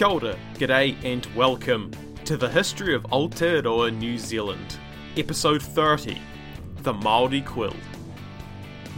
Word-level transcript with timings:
Kia 0.00 0.08
ora, 0.08 0.34
g'day, 0.54 0.96
and 1.04 1.26
welcome 1.36 1.90
to 2.24 2.38
the 2.38 2.48
history 2.48 2.94
of 2.94 3.02
Aotearoa, 3.12 3.94
New 3.94 4.16
Zealand, 4.16 4.78
episode 5.18 5.62
30 5.62 6.18
The 6.78 6.94
Māori 6.94 7.44
Quill. 7.44 7.76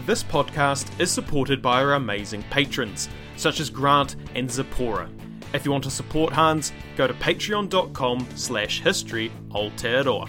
This 0.07 0.23
podcast 0.23 1.01
is 1.01 1.11
supported 1.11 1.61
by 1.61 1.83
our 1.83 1.95
amazing 1.95 2.45
patrons, 2.51 3.09
such 3.37 3.59
as 3.59 3.69
Grant 3.69 4.15
and 4.37 4.49
Zipporah. 4.49 5.11
If 5.53 5.65
you 5.65 5.73
want 5.73 5.83
to 5.83 5.91
support 5.91 6.33
HANZ, 6.33 6.71
go 6.95 7.09
to 7.09 7.15
patreon.com 7.15 8.29
slash 8.37 8.81
history 8.81 9.33
Aotearoa. 9.51 10.29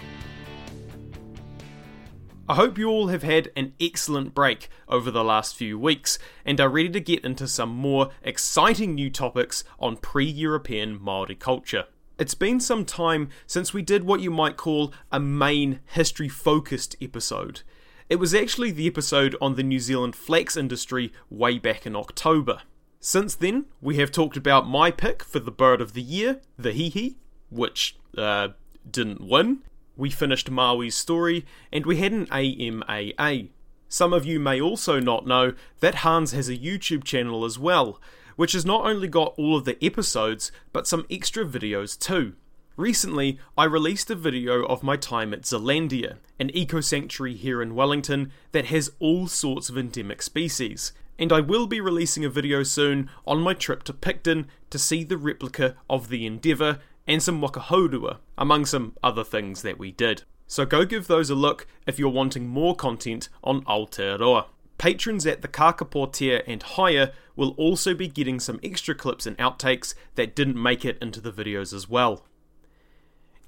I 2.46 2.56
hope 2.56 2.76
you 2.76 2.90
all 2.90 3.08
have 3.08 3.22
had 3.22 3.50
an 3.56 3.72
excellent 3.80 4.34
break 4.34 4.68
over 4.86 5.10
the 5.10 5.24
last 5.24 5.56
few 5.56 5.78
weeks 5.78 6.18
and 6.44 6.60
are 6.60 6.68
ready 6.68 6.90
to 6.90 7.00
get 7.00 7.24
into 7.24 7.48
some 7.48 7.70
more 7.70 8.10
exciting 8.22 8.94
new 8.94 9.08
topics 9.08 9.64
on 9.78 9.96
pre 9.96 10.26
European 10.26 10.98
Māori 10.98 11.38
culture. 11.38 11.86
It's 12.18 12.34
been 12.34 12.60
some 12.60 12.84
time 12.84 13.30
since 13.46 13.72
we 13.72 13.80
did 13.80 14.04
what 14.04 14.20
you 14.20 14.30
might 14.30 14.58
call 14.58 14.92
a 15.10 15.18
main 15.18 15.80
history 15.86 16.28
focused 16.28 16.96
episode. 17.00 17.62
It 18.10 18.16
was 18.16 18.34
actually 18.34 18.72
the 18.72 18.86
episode 18.86 19.34
on 19.40 19.54
the 19.54 19.62
New 19.62 19.80
Zealand 19.80 20.14
flax 20.14 20.54
industry 20.54 21.14
way 21.30 21.58
back 21.58 21.86
in 21.86 21.96
October. 21.96 22.60
Since 23.00 23.36
then, 23.36 23.64
we 23.80 23.96
have 23.96 24.12
talked 24.12 24.36
about 24.36 24.68
my 24.68 24.90
pick 24.90 25.24
for 25.24 25.38
the 25.38 25.50
bird 25.50 25.80
of 25.80 25.94
the 25.94 26.02
year, 26.02 26.42
the 26.58 26.72
hihi, 26.72 27.16
which 27.48 27.96
uh, 28.18 28.48
didn't 28.90 29.26
win, 29.26 29.62
we 29.96 30.10
finished 30.10 30.50
Maui's 30.50 30.94
story, 30.94 31.44
and 31.72 31.86
we 31.86 31.96
had 31.96 32.12
an 32.12 32.26
AMAA. 32.26 33.48
Some 33.88 34.12
of 34.12 34.24
you 34.26 34.40
may 34.40 34.60
also 34.60 34.98
not 34.98 35.26
know 35.26 35.54
that 35.80 35.96
HANZ 35.96 36.32
has 36.32 36.48
a 36.48 36.56
YouTube 36.56 37.04
channel 37.04 37.44
as 37.44 37.58
well, 37.58 38.00
which 38.36 38.52
has 38.52 38.66
not 38.66 38.84
only 38.84 39.08
got 39.08 39.34
all 39.36 39.56
of 39.56 39.64
the 39.64 39.82
episodes, 39.84 40.50
but 40.72 40.86
some 40.86 41.06
extra 41.10 41.44
videos 41.44 41.98
too. 41.98 42.34
Recently, 42.76 43.38
I 43.56 43.64
released 43.66 44.10
a 44.10 44.16
video 44.16 44.64
of 44.64 44.82
my 44.82 44.96
time 44.96 45.32
at 45.32 45.42
Zealandia, 45.42 46.16
an 46.40 46.50
eco 46.54 46.80
sanctuary 46.80 47.34
here 47.34 47.62
in 47.62 47.76
Wellington 47.76 48.32
that 48.50 48.66
has 48.66 48.90
all 48.98 49.28
sorts 49.28 49.68
of 49.68 49.78
endemic 49.78 50.22
species, 50.22 50.92
and 51.16 51.32
I 51.32 51.38
will 51.38 51.68
be 51.68 51.80
releasing 51.80 52.24
a 52.24 52.28
video 52.28 52.64
soon 52.64 53.08
on 53.28 53.40
my 53.40 53.54
trip 53.54 53.84
to 53.84 53.92
Picton 53.92 54.48
to 54.70 54.78
see 54.78 55.04
the 55.04 55.16
replica 55.16 55.76
of 55.88 56.08
the 56.08 56.26
Endeavour 56.26 56.80
and 57.06 57.22
some 57.22 57.40
waka 57.40 57.60
hourua, 57.60 58.18
among 58.38 58.66
some 58.66 58.96
other 59.02 59.24
things 59.24 59.62
that 59.62 59.78
we 59.78 59.92
did. 59.92 60.22
So 60.46 60.64
go 60.64 60.84
give 60.84 61.06
those 61.06 61.30
a 61.30 61.34
look 61.34 61.66
if 61.86 61.98
you're 61.98 62.08
wanting 62.08 62.46
more 62.48 62.74
content 62.74 63.28
on 63.42 63.62
Aotearoa. 63.64 64.46
Patrons 64.78 65.26
at 65.26 65.42
the 65.42 65.48
Kakapo 65.48 66.12
tier 66.12 66.42
and 66.46 66.62
higher 66.62 67.12
will 67.36 67.50
also 67.50 67.94
be 67.94 68.08
getting 68.08 68.40
some 68.40 68.60
extra 68.62 68.94
clips 68.94 69.26
and 69.26 69.36
outtakes 69.38 69.94
that 70.14 70.34
didn't 70.34 70.60
make 70.60 70.84
it 70.84 70.98
into 71.00 71.20
the 71.20 71.32
videos 71.32 71.72
as 71.72 71.88
well. 71.88 72.24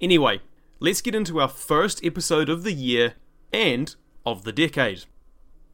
Anyway, 0.01 0.41
let's 0.79 1.03
get 1.03 1.15
into 1.15 1.41
our 1.41 1.49
first 1.49 2.05
episode 2.05 2.49
of 2.49 2.62
the 2.62 2.73
year 2.73 3.15
and 3.53 3.97
of 4.25 4.45
the 4.45 4.53
decade. 4.53 5.05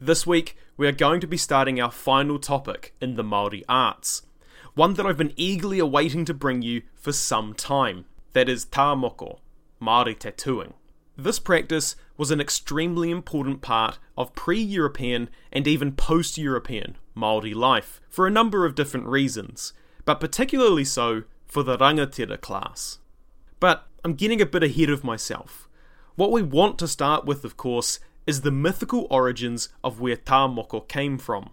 This 0.01 0.27
week, 0.27 0.57
we 0.77 0.87
are 0.89 0.93
going 0.93 1.21
to 1.21 1.27
be 1.27 1.37
starting 1.37 1.81
our 1.81 1.91
final 1.91 2.39
topic 2.39 2.95
in 3.01 3.15
the 3.15 3.25
Māori 3.25 3.63
arts 3.69 4.23
one 4.75 4.95
that 4.95 5.07
I've 5.07 5.17
been 5.17 5.35
eagerly 5.37 5.79
awaiting 5.79 6.25
to 6.25 6.35
bring 6.35 6.63
you 6.63 6.83
for 6.95 7.13
some 7.13 7.55
time. 7.55 8.07
That 8.33 8.49
is 8.49 8.65
tā 8.65 8.97
moko, 8.99 9.41
Māori 9.81 10.19
tattooing. 10.19 10.73
This 11.17 11.39
practice 11.39 11.95
was 12.17 12.31
an 12.31 12.41
extremely 12.41 13.11
important 13.11 13.61
part 13.61 13.99
of 14.17 14.35
pre 14.35 14.59
European 14.61 15.29
and 15.53 15.67
even 15.67 15.93
post 15.93 16.39
European 16.39 16.97
Māori 17.17 17.55
life 17.55 18.01
for 18.09 18.27
a 18.27 18.31
number 18.31 18.65
of 18.65 18.75
different 18.75 19.07
reasons, 19.07 19.75
but 20.07 20.21
particularly 20.21 20.85
so 20.85 21.25
for 21.47 21.63
the 21.63 21.77
rangatira 21.77 22.41
class. 22.41 22.99
But 23.61 23.87
I'm 24.03 24.15
getting 24.15 24.41
a 24.41 24.47
bit 24.47 24.63
ahead 24.65 24.89
of 24.89 25.05
myself. 25.05 25.69
What 26.17 26.33
we 26.33 26.43
want 26.43 26.79
to 26.79 26.89
start 26.89 27.27
with, 27.27 27.45
of 27.45 27.57
course, 27.57 28.01
is 28.27 28.41
the 28.41 28.51
mythical 28.51 29.07
origins 29.11 29.69
of 29.85 30.01
where 30.01 30.17
tā 30.17 30.49
moko 30.49 30.87
came 30.89 31.19
from. 31.19 31.51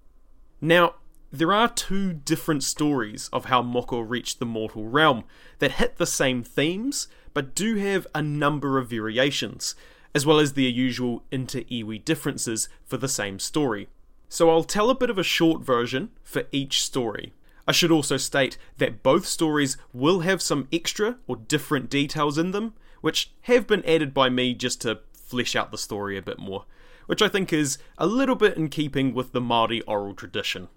Now, 0.61 0.95
there 1.31 1.53
are 1.53 1.67
two 1.67 2.13
different 2.13 2.63
stories 2.63 3.29
of 3.31 3.45
how 3.45 3.61
Moko 3.61 4.07
reached 4.07 4.39
the 4.39 4.45
mortal 4.45 4.87
realm 4.87 5.23
that 5.59 5.73
hit 5.73 5.97
the 5.97 6.07
same 6.07 6.43
themes, 6.43 7.07
but 7.33 7.53
do 7.53 7.75
have 7.75 8.07
a 8.15 8.21
number 8.21 8.79
of 8.79 8.89
variations, 8.89 9.75
as 10.15 10.25
well 10.25 10.39
as 10.39 10.53
their 10.53 10.69
usual 10.69 11.23
inter-iwi 11.31 12.03
differences 12.03 12.67
for 12.83 12.97
the 12.97 13.07
same 13.07 13.37
story. 13.37 13.87
So 14.27 14.49
I'll 14.49 14.63
tell 14.63 14.89
a 14.89 14.95
bit 14.95 15.11
of 15.11 15.19
a 15.19 15.23
short 15.23 15.61
version 15.61 16.09
for 16.23 16.43
each 16.51 16.81
story. 16.81 17.33
I 17.67 17.71
should 17.71 17.91
also 17.91 18.17
state 18.17 18.57
that 18.77 19.03
both 19.03 19.27
stories 19.27 19.77
will 19.93 20.21
have 20.21 20.41
some 20.41 20.67
extra 20.73 21.17
or 21.27 21.35
different 21.35 21.91
details 21.91 22.39
in 22.39 22.49
them, 22.51 22.73
which 23.01 23.31
have 23.41 23.67
been 23.67 23.85
added 23.85 24.13
by 24.13 24.29
me 24.29 24.55
just 24.55 24.81
to 24.81 25.01
flesh 25.13 25.55
out 25.55 25.69
the 25.69 25.77
story 25.77 26.17
a 26.17 26.23
bit 26.23 26.39
more, 26.39 26.65
which 27.05 27.21
I 27.21 27.27
think 27.27 27.53
is 27.53 27.77
a 27.99 28.07
little 28.07 28.35
bit 28.35 28.57
in 28.57 28.69
keeping 28.69 29.13
with 29.13 29.31
the 29.31 29.41
Māori 29.41 29.83
oral 29.85 30.15
tradition. 30.15 30.69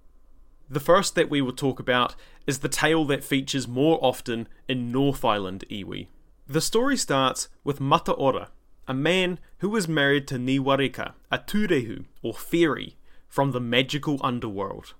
The 0.72 0.80
first 0.80 1.14
that 1.16 1.28
we 1.28 1.42
will 1.42 1.52
talk 1.52 1.80
about 1.80 2.14
is 2.46 2.60
the 2.60 2.68
tale 2.70 3.04
that 3.04 3.22
features 3.22 3.68
more 3.68 3.98
often 4.02 4.48
in 4.66 4.90
North 4.90 5.22
Island 5.22 5.66
iwi. 5.70 6.06
The 6.46 6.62
story 6.62 6.96
starts 6.96 7.50
with 7.62 7.78
Mataora, 7.78 8.48
a 8.88 8.94
man 8.94 9.38
who 9.58 9.68
was 9.68 9.86
married 9.86 10.26
to 10.28 10.36
Niwareka, 10.36 11.12
a 11.30 11.38
turehu, 11.40 12.06
or 12.22 12.32
fairy, 12.32 12.96
from 13.28 13.52
the 13.52 13.60
magical 13.60 14.18
underworld. 14.24 14.94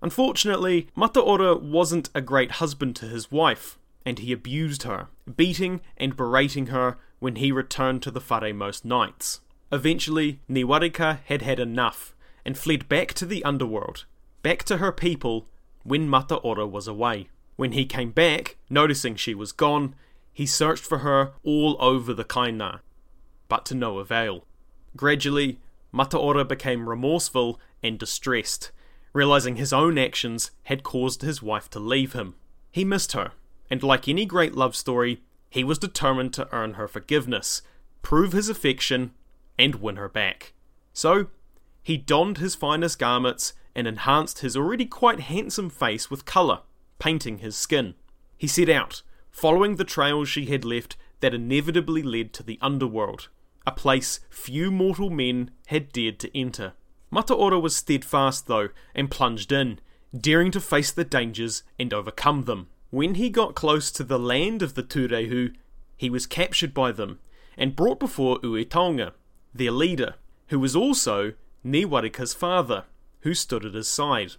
Unfortunately, 0.00 0.86
Mataora 0.96 1.60
wasn't 1.60 2.10
a 2.14 2.20
great 2.20 2.52
husband 2.52 2.94
to 2.94 3.06
his 3.06 3.28
wife, 3.28 3.76
and 4.06 4.20
he 4.20 4.30
abused 4.30 4.84
her, 4.84 5.08
beating 5.34 5.80
and 5.96 6.16
berating 6.16 6.66
her 6.66 6.96
when 7.18 7.34
he 7.34 7.50
returned 7.50 8.04
to 8.04 8.12
the 8.12 8.20
whare 8.20 8.54
most 8.54 8.84
nights. 8.84 9.40
Eventually, 9.72 10.38
Niwareka 10.48 11.18
had 11.24 11.42
had 11.42 11.58
enough 11.58 12.14
and 12.44 12.56
fled 12.56 12.88
back 12.88 13.14
to 13.14 13.26
the 13.26 13.42
underworld, 13.42 14.04
back 14.42 14.62
to 14.64 14.78
her 14.78 14.92
people 14.92 15.46
when 15.82 16.08
Mataora 16.08 16.68
was 16.68 16.86
away. 16.88 17.28
When 17.56 17.72
he 17.72 17.84
came 17.86 18.10
back, 18.10 18.56
noticing 18.70 19.16
she 19.16 19.34
was 19.34 19.52
gone, 19.52 19.94
he 20.32 20.46
searched 20.46 20.84
for 20.84 20.98
her 20.98 21.32
all 21.42 21.76
over 21.80 22.14
the 22.14 22.24
kainā, 22.24 22.80
but 23.48 23.66
to 23.66 23.74
no 23.74 23.98
avail. 23.98 24.44
Gradually, 24.96 25.58
Mataora 25.92 26.46
became 26.46 26.88
remorseful 26.88 27.58
and 27.82 27.98
distressed, 27.98 28.70
realizing 29.12 29.56
his 29.56 29.72
own 29.72 29.98
actions 29.98 30.52
had 30.64 30.82
caused 30.82 31.22
his 31.22 31.42
wife 31.42 31.68
to 31.70 31.80
leave 31.80 32.12
him. 32.12 32.34
He 32.70 32.84
missed 32.84 33.12
her, 33.12 33.32
and 33.70 33.82
like 33.82 34.08
any 34.08 34.26
great 34.26 34.54
love 34.54 34.76
story, 34.76 35.22
he 35.50 35.64
was 35.64 35.78
determined 35.78 36.34
to 36.34 36.48
earn 36.52 36.74
her 36.74 36.86
forgiveness, 36.86 37.62
prove 38.02 38.32
his 38.32 38.48
affection, 38.48 39.12
and 39.58 39.76
win 39.76 39.96
her 39.96 40.08
back. 40.08 40.52
So, 40.92 41.26
he 41.82 41.96
donned 41.96 42.38
his 42.38 42.54
finest 42.54 42.98
garments 42.98 43.54
and 43.78 43.86
enhanced 43.86 44.40
his 44.40 44.56
already 44.56 44.84
quite 44.84 45.20
handsome 45.20 45.70
face 45.70 46.10
with 46.10 46.24
colour, 46.24 46.62
painting 46.98 47.38
his 47.38 47.54
skin. 47.54 47.94
He 48.36 48.48
set 48.48 48.68
out, 48.68 49.02
following 49.30 49.76
the 49.76 49.84
trails 49.84 50.28
she 50.28 50.46
had 50.46 50.64
left 50.64 50.96
that 51.20 51.32
inevitably 51.32 52.02
led 52.02 52.32
to 52.32 52.42
the 52.42 52.58
underworld, 52.60 53.28
a 53.64 53.70
place 53.70 54.18
few 54.30 54.72
mortal 54.72 55.10
men 55.10 55.52
had 55.68 55.92
dared 55.92 56.18
to 56.18 56.36
enter. 56.36 56.72
Mataora 57.12 57.62
was 57.62 57.76
steadfast, 57.76 58.48
though, 58.48 58.70
and 58.96 59.12
plunged 59.12 59.52
in, 59.52 59.78
daring 60.12 60.50
to 60.50 60.60
face 60.60 60.90
the 60.90 61.04
dangers 61.04 61.62
and 61.78 61.94
overcome 61.94 62.46
them. 62.46 62.66
When 62.90 63.14
he 63.14 63.30
got 63.30 63.54
close 63.54 63.92
to 63.92 64.02
the 64.02 64.18
land 64.18 64.60
of 64.60 64.74
the 64.74 64.82
Turehu, 64.82 65.54
he 65.96 66.10
was 66.10 66.26
captured 66.26 66.74
by 66.74 66.90
them 66.90 67.20
and 67.56 67.76
brought 67.76 68.00
before 68.00 68.40
Uetonga, 68.40 69.12
their 69.54 69.70
leader, 69.70 70.16
who 70.48 70.58
was 70.58 70.74
also 70.74 71.34
Niwareka's 71.64 72.34
father 72.34 72.86
who 73.20 73.34
stood 73.34 73.64
at 73.64 73.74
his 73.74 73.88
side. 73.88 74.32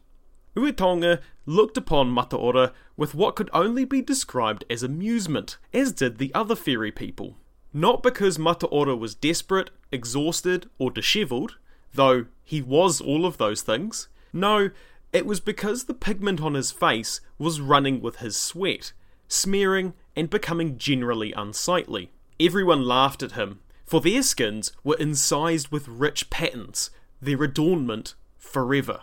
Uetonga 0.56 1.22
looked 1.46 1.78
upon 1.78 2.14
Mataora 2.14 2.74
with 2.98 3.16
what 3.16 3.36
could 3.36 3.50
only 3.54 3.86
be 3.86 4.02
described 4.02 4.66
as 4.70 4.84
amusement, 4.84 5.58
as 5.74 5.92
did 5.92 6.18
the 6.18 6.34
other 6.34 6.56
fairy 6.56 6.92
people. 6.92 7.38
Not 7.74 8.02
because 8.02 8.38
Mataora 8.38 8.98
was 8.98 9.16
desperate, 9.16 9.70
exhausted, 9.92 10.70
or 10.78 10.92
dishevelled, 10.92 11.58
though 11.94 12.26
he 12.44 12.62
was 12.62 13.00
all 13.00 13.26
of 13.26 13.38
those 13.38 13.62
things. 13.62 14.08
No, 14.34 14.72
it 15.14 15.26
was 15.26 15.40
because 15.40 15.86
the 15.86 15.94
pigment 15.94 16.42
on 16.42 16.54
his 16.54 16.72
face 16.72 17.22
was 17.38 17.62
running 17.62 18.02
with 18.02 18.18
his 18.18 18.36
sweat, 18.36 18.94
smearing 19.28 19.94
and 20.16 20.30
becoming 20.30 20.78
generally 20.78 21.32
unsightly. 21.34 22.12
Everyone 22.40 22.84
laughed 22.86 23.24
at 23.24 23.34
him, 23.34 23.60
for 23.86 24.02
their 24.02 24.24
skins 24.24 24.72
were 24.84 24.98
incised 24.98 25.70
with 25.70 25.88
rich 25.88 26.30
patterns, 26.30 26.90
their 27.22 27.44
adornment 27.44 28.16
forever. 28.40 29.02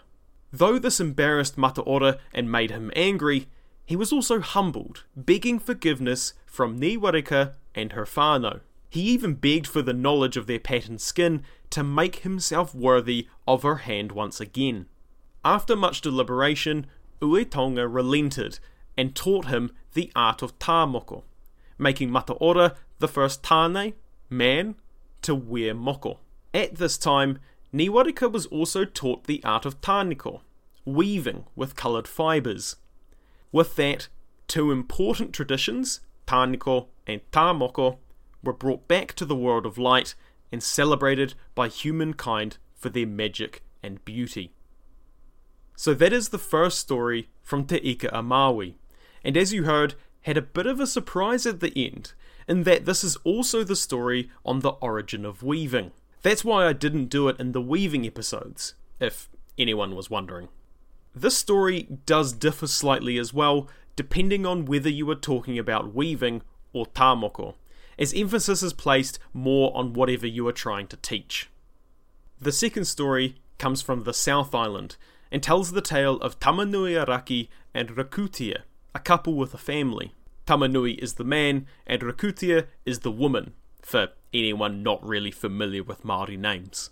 Though 0.52 0.78
this 0.78 0.98
embarrassed 0.98 1.56
Mataora 1.56 2.18
and 2.32 2.50
made 2.50 2.70
him 2.70 2.90
angry, 2.96 3.46
he 3.84 3.94
was 3.94 4.12
also 4.12 4.40
humbled, 4.40 5.04
begging 5.14 5.60
forgiveness 5.60 6.34
from 6.46 6.80
Niwareka 6.80 7.54
and 7.74 7.92
her 7.92 8.04
whānau. 8.04 8.60
He 8.88 9.02
even 9.02 9.34
begged 9.34 9.66
for 9.66 9.82
the 9.82 9.92
knowledge 9.92 10.36
of 10.36 10.46
their 10.46 10.58
patterned 10.58 11.00
skin 11.00 11.42
to 11.70 11.84
make 11.84 12.16
himself 12.16 12.74
worthy 12.74 13.28
of 13.46 13.62
her 13.62 13.76
hand 13.76 14.12
once 14.12 14.40
again. 14.40 14.86
After 15.44 15.76
much 15.76 16.00
deliberation, 16.00 16.86
Uetonga 17.20 17.86
relented, 17.92 18.58
and 18.96 19.14
taught 19.14 19.46
him 19.46 19.70
the 19.92 20.10
art 20.16 20.42
of 20.42 20.58
tāmoko, 20.58 21.22
making 21.78 22.10
Mataora 22.10 22.74
the 22.98 23.08
first 23.08 23.42
tāne, 23.42 23.94
man, 24.30 24.74
to 25.22 25.34
wear 25.34 25.74
moko. 25.74 26.18
At 26.54 26.76
this 26.76 26.96
time, 26.96 27.38
Niwareka 27.74 28.30
was 28.30 28.46
also 28.46 28.84
taught 28.84 29.24
the 29.24 29.42
art 29.44 29.66
of 29.66 29.80
tāniko, 29.80 30.40
weaving 30.84 31.44
with 31.54 31.76
coloured 31.76 32.08
fibres. 32.08 32.76
With 33.52 33.76
that, 33.76 34.08
two 34.48 34.70
important 34.70 35.32
traditions, 35.32 36.00
tāniko 36.26 36.88
and 37.06 37.20
tāmoko, 37.32 37.98
were 38.42 38.52
brought 38.52 38.86
back 38.86 39.12
to 39.14 39.24
the 39.24 39.36
world 39.36 39.66
of 39.66 39.78
light 39.78 40.14
and 40.52 40.62
celebrated 40.62 41.34
by 41.54 41.68
humankind 41.68 42.58
for 42.74 42.88
their 42.88 43.06
magic 43.06 43.62
and 43.82 44.04
beauty. 44.04 44.52
So 45.76 45.92
that 45.94 46.12
is 46.12 46.28
the 46.30 46.38
first 46.38 46.78
story 46.78 47.28
from 47.42 47.66
Te 47.66 47.76
Ika 47.76 48.08
a 48.12 48.22
Maui, 48.22 48.78
and 49.22 49.36
as 49.36 49.52
you 49.52 49.64
heard, 49.64 49.94
had 50.22 50.36
a 50.36 50.42
bit 50.42 50.66
of 50.66 50.80
a 50.80 50.86
surprise 50.86 51.46
at 51.46 51.60
the 51.60 51.72
end, 51.76 52.14
in 52.48 52.62
that 52.62 52.84
this 52.84 53.04
is 53.04 53.16
also 53.24 53.62
the 53.62 53.76
story 53.76 54.30
on 54.44 54.60
the 54.60 54.70
origin 54.70 55.24
of 55.24 55.42
weaving. 55.42 55.92
That's 56.26 56.44
why 56.44 56.66
I 56.66 56.72
didn't 56.72 57.06
do 57.06 57.28
it 57.28 57.38
in 57.38 57.52
the 57.52 57.62
weaving 57.62 58.04
episodes, 58.04 58.74
if 58.98 59.28
anyone 59.56 59.94
was 59.94 60.10
wondering. 60.10 60.48
This 61.14 61.36
story 61.36 61.86
does 62.04 62.32
differ 62.32 62.66
slightly 62.66 63.16
as 63.16 63.32
well, 63.32 63.68
depending 63.94 64.44
on 64.44 64.64
whether 64.64 64.88
you 64.90 65.08
are 65.08 65.14
talking 65.14 65.56
about 65.56 65.94
weaving 65.94 66.42
or 66.72 66.84
tāmoko, 66.86 67.54
as 67.96 68.12
emphasis 68.12 68.60
is 68.64 68.72
placed 68.72 69.20
more 69.32 69.70
on 69.76 69.92
whatever 69.92 70.26
you 70.26 70.48
are 70.48 70.52
trying 70.52 70.88
to 70.88 70.96
teach. 70.96 71.48
The 72.40 72.50
second 72.50 72.86
story 72.86 73.36
comes 73.58 73.80
from 73.80 74.02
the 74.02 74.12
South 74.12 74.52
Island 74.52 74.96
and 75.30 75.44
tells 75.44 75.70
the 75.70 75.80
tale 75.80 76.16
of 76.16 76.40
Tamanui 76.40 77.06
Araki 77.06 77.50
and 77.72 77.90
Rakutia, 77.90 78.62
a 78.96 78.98
couple 78.98 79.36
with 79.36 79.54
a 79.54 79.58
family. 79.58 80.12
Tamanui 80.44 80.98
is 80.98 81.14
the 81.14 81.22
man 81.22 81.68
and 81.86 82.02
Rakutia 82.02 82.66
is 82.84 82.98
the 83.00 83.12
woman, 83.12 83.52
for 83.80 84.08
anyone 84.38 84.82
not 84.82 85.04
really 85.06 85.30
familiar 85.30 85.82
with 85.82 86.04
Maori 86.04 86.36
names. 86.36 86.90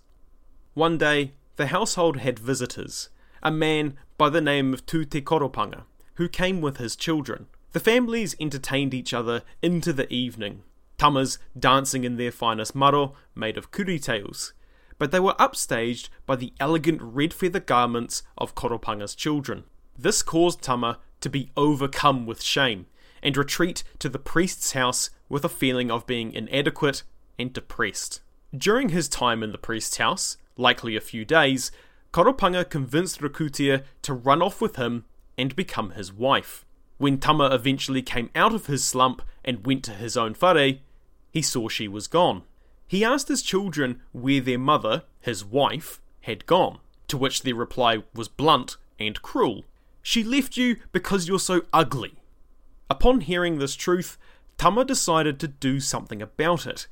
One 0.75 0.99
day, 0.99 1.32
the 1.56 1.69
household 1.69 2.19
had 2.19 2.38
visitors, 2.38 3.11
a 3.43 3.50
man 3.50 3.96
by 4.19 4.29
the 4.29 4.41
name 4.41 4.75
of 4.75 4.87
Tu 4.87 5.05
Te 5.05 5.20
Koropanga, 5.20 5.85
who 6.14 6.29
came 6.29 6.61
with 6.61 6.79
his 6.79 6.96
children. 6.96 7.46
The 7.73 7.81
families 7.81 8.35
entertained 8.41 8.94
each 8.94 9.12
other 9.12 9.43
into 9.62 9.93
the 9.93 10.12
evening, 10.12 10.62
tamas 10.99 11.38
dancing 11.58 12.05
in 12.05 12.17
their 12.17 12.32
finest 12.32 12.75
maro 12.75 13.14
made 13.35 13.56
of 13.56 13.70
kuritails, 13.70 14.52
but 14.99 15.11
they 15.11 15.20
were 15.20 15.35
upstaged 15.35 16.08
by 16.26 16.37
the 16.37 16.52
elegant 16.61 17.00
red 17.02 17.35
feather 17.35 17.61
garments 17.61 18.23
of 18.38 18.55
Koropanga's 18.55 19.14
children. 19.14 19.64
This 19.99 20.23
caused 20.23 20.62
Tama 20.62 20.99
to 21.20 21.29
be 21.29 21.50
overcome 21.56 22.26
with 22.26 22.43
shame 22.43 22.87
and 23.23 23.37
retreat 23.37 23.82
to 23.99 24.08
the 24.08 24.19
priest's 24.19 24.73
house 24.73 25.11
with 25.29 25.44
a 25.44 25.49
feeling 25.49 25.90
of 25.90 26.06
being 26.06 26.32
inadequate 26.32 27.02
and 27.39 27.53
depressed. 27.53 28.21
During 28.57 28.91
his 28.91 29.09
time 29.09 29.43
in 29.43 29.53
the 29.53 29.59
priest's 29.59 29.97
house, 29.97 30.37
likely 30.57 30.97
a 30.97 31.01
few 31.01 31.25
days, 31.25 31.73
Koropanga 32.13 32.69
convinced 32.69 33.21
Rakutia 33.21 33.83
to 34.03 34.15
run 34.15 34.41
off 34.41 34.61
with 34.61 34.77
him 34.77 35.05
and 35.37 35.57
become 35.57 35.91
his 35.91 36.13
wife. 36.13 36.65
When 36.99 37.19
Tama 37.19 37.47
eventually 37.53 38.03
came 38.03 38.31
out 38.37 38.55
of 38.55 38.67
his 38.67 38.85
slump 38.85 39.23
and 39.45 39.67
went 39.67 39.83
to 39.85 39.91
his 39.93 40.17
own 40.17 40.35
whare, 40.35 40.75
he 41.33 41.43
saw 41.43 41.69
she 41.69 41.89
was 41.89 42.07
gone. 42.07 42.43
He 42.87 43.05
asked 43.05 43.27
his 43.27 43.43
children 43.43 44.01
where 44.13 44.41
their 44.41 44.59
mother, 44.59 45.03
his 45.21 45.45
wife, 45.45 46.01
had 46.21 46.47
gone, 46.47 46.79
to 47.09 47.17
which 47.17 47.43
their 47.43 47.57
reply 47.57 48.05
was 48.15 48.29
blunt 48.29 48.77
and 49.01 49.21
cruel. 49.21 49.65
She 50.01 50.23
left 50.23 50.57
you 50.57 50.77
because 50.93 51.27
you're 51.27 51.41
so 51.41 51.63
ugly. 51.73 52.15
Upon 52.89 53.23
hearing 53.23 53.59
this 53.59 53.75
truth, 53.75 54.17
Tama 54.57 54.85
decided 54.85 55.41
to 55.41 55.49
do 55.49 55.81
something 55.81 56.23
about 56.23 56.67
it. 56.67 56.87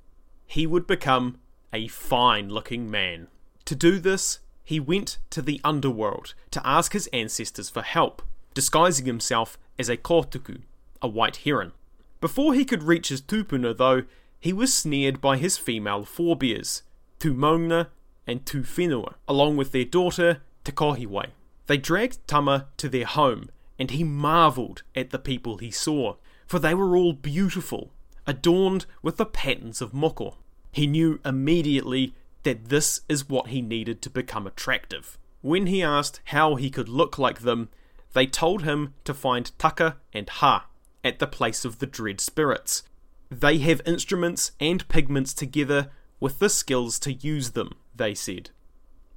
He 0.53 0.67
would 0.67 0.87
become 0.87 1.39
a 1.73 1.89
fine 1.89 2.51
looking 2.51 2.91
man. 2.91 3.29
To 3.65 3.75
do 3.75 3.99
this, 3.99 4.41
he 4.63 4.79
went 4.79 5.17
to 5.31 5.41
the 5.41 5.59
underworld 5.65 6.35
to 6.51 6.61
ask 6.63 6.93
his 6.93 7.07
ancestors 7.07 7.71
for 7.71 7.81
help, 7.81 8.21
disguising 8.53 9.07
himself 9.07 9.57
as 9.79 9.89
a 9.89 9.97
kotuku, 9.97 10.61
a 11.01 11.09
white 11.09 11.37
heron. 11.37 11.73
Before 12.21 12.53
he 12.53 12.67
could 12.67 12.83
reach 12.83 13.09
his 13.09 13.23
tupuna, 13.23 13.73
though, 13.73 14.03
he 14.41 14.53
was 14.53 14.75
snared 14.75 15.23
by 15.23 15.39
his 15.39 15.57
female 15.57 16.05
forebears, 16.05 16.83
Tumongna 17.19 17.87
and 18.27 18.45
Tuwhenua, 18.45 19.15
along 19.27 19.57
with 19.57 19.73
their 19.73 19.87
daughter, 19.87 20.43
Tekohiwai. 20.67 21.29
They 21.67 21.79
dragged 21.79 22.29
Tama 22.29 22.67
to 22.77 22.91
their 22.91 23.07
home, 23.07 23.49
and 23.79 23.91
he 23.91 24.05
marvelled 24.05 24.83
at 24.95 25.09
the 25.09 25.19
people 25.19 25.57
he 25.57 25.71
saw, 25.71 26.17
for 26.47 26.59
they 26.59 26.75
were 26.75 26.95
all 26.95 27.15
beautiful, 27.15 27.91
adorned 28.27 28.85
with 29.03 29.17
the 29.17 29.25
patterns 29.25 29.81
of 29.81 29.93
moko. 29.93 30.35
He 30.73 30.87
knew 30.87 31.21
immediately 31.25 32.15
that 32.43 32.71
this 32.71 33.03
is 33.09 33.29
what 33.29 33.49
he 33.49 33.63
needed 33.63 34.03
to 34.03 34.11
become 34.11 34.47
attractive. 34.47 35.19
When 35.43 35.67
he 35.67 35.83
asked 35.83 36.21
how 36.27 36.57
he 36.57 36.71
could 36.71 36.89
look 36.89 37.19
like 37.19 37.41
them, 37.41 37.69
they 38.15 38.27
told 38.27 38.63
him 38.63 38.95
to 39.05 39.15
find 39.15 39.57
Taka 39.59 39.99
and 40.13 40.29
Ha 40.29 40.67
at 41.05 41.19
the 41.19 41.27
place 41.27 41.65
of 41.65 41.79
the 41.79 41.87
dread 41.87 42.21
spirits. 42.21 42.83
They 43.31 43.59
have 43.59 43.81
instruments 43.87 44.53
and 44.61 44.87
pigments 44.89 45.35
together 45.35 45.91
with 46.21 46.39
the 46.39 46.49
skills 46.49 46.99
to 47.01 47.13
use 47.13 47.51
them, 47.51 47.73
they 47.95 48.15
said. 48.15 48.51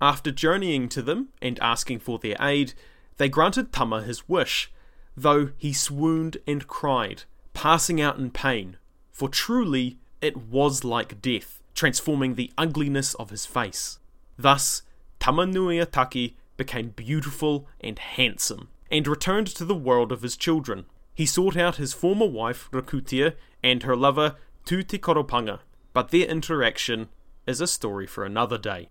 After 0.02 0.32
journeying 0.32 0.90
to 0.90 1.02
them 1.02 1.30
and 1.42 1.60
asking 1.60 2.00
for 2.00 2.20
their 2.20 2.36
aid, 2.40 2.74
they 3.18 3.30
granted 3.30 3.72
Tama 3.72 4.04
his 4.04 4.28
wish, 4.28 4.72
though 5.16 5.52
he 5.58 5.72
swooned 5.72 6.38
and 6.46 6.68
cried, 6.68 7.24
passing 7.54 8.02
out 8.02 8.18
in 8.18 8.32
pain, 8.32 8.78
for 9.12 9.30
truly 9.30 10.00
it 10.26 10.36
was 10.36 10.84
like 10.84 11.22
death 11.22 11.62
transforming 11.76 12.36
the 12.36 12.52
ugliness 12.58 13.14
of 13.16 13.30
his 13.30 13.46
face. 13.46 14.00
Thus, 14.38 14.82
Tamanui 15.20 15.86
Araki 15.86 16.36
became 16.58 16.90
beautiful 16.90 17.68
and 17.82 18.00
handsome, 18.00 18.70
and 18.90 19.08
returned 19.08 19.48
to 19.48 19.66
the 19.66 19.76
world 19.76 20.12
of 20.12 20.22
his 20.22 20.38
children. 20.38 20.86
He 21.14 21.26
sought 21.26 21.58
out 21.58 21.76
his 21.76 21.94
former 21.94 22.26
wife, 22.26 22.70
Rakutia, 22.72 23.36
and 23.62 23.84
her 23.84 23.96
lover, 23.96 24.36
Tu 24.66 24.84
Te 24.84 24.98
Koropanga, 24.98 25.60
but 25.94 26.10
their 26.10 26.28
interaction 26.28 27.10
is 27.46 27.62
a 27.62 27.68
story 27.68 28.08
for 28.08 28.26
another 28.26 28.58
day. 28.58 28.90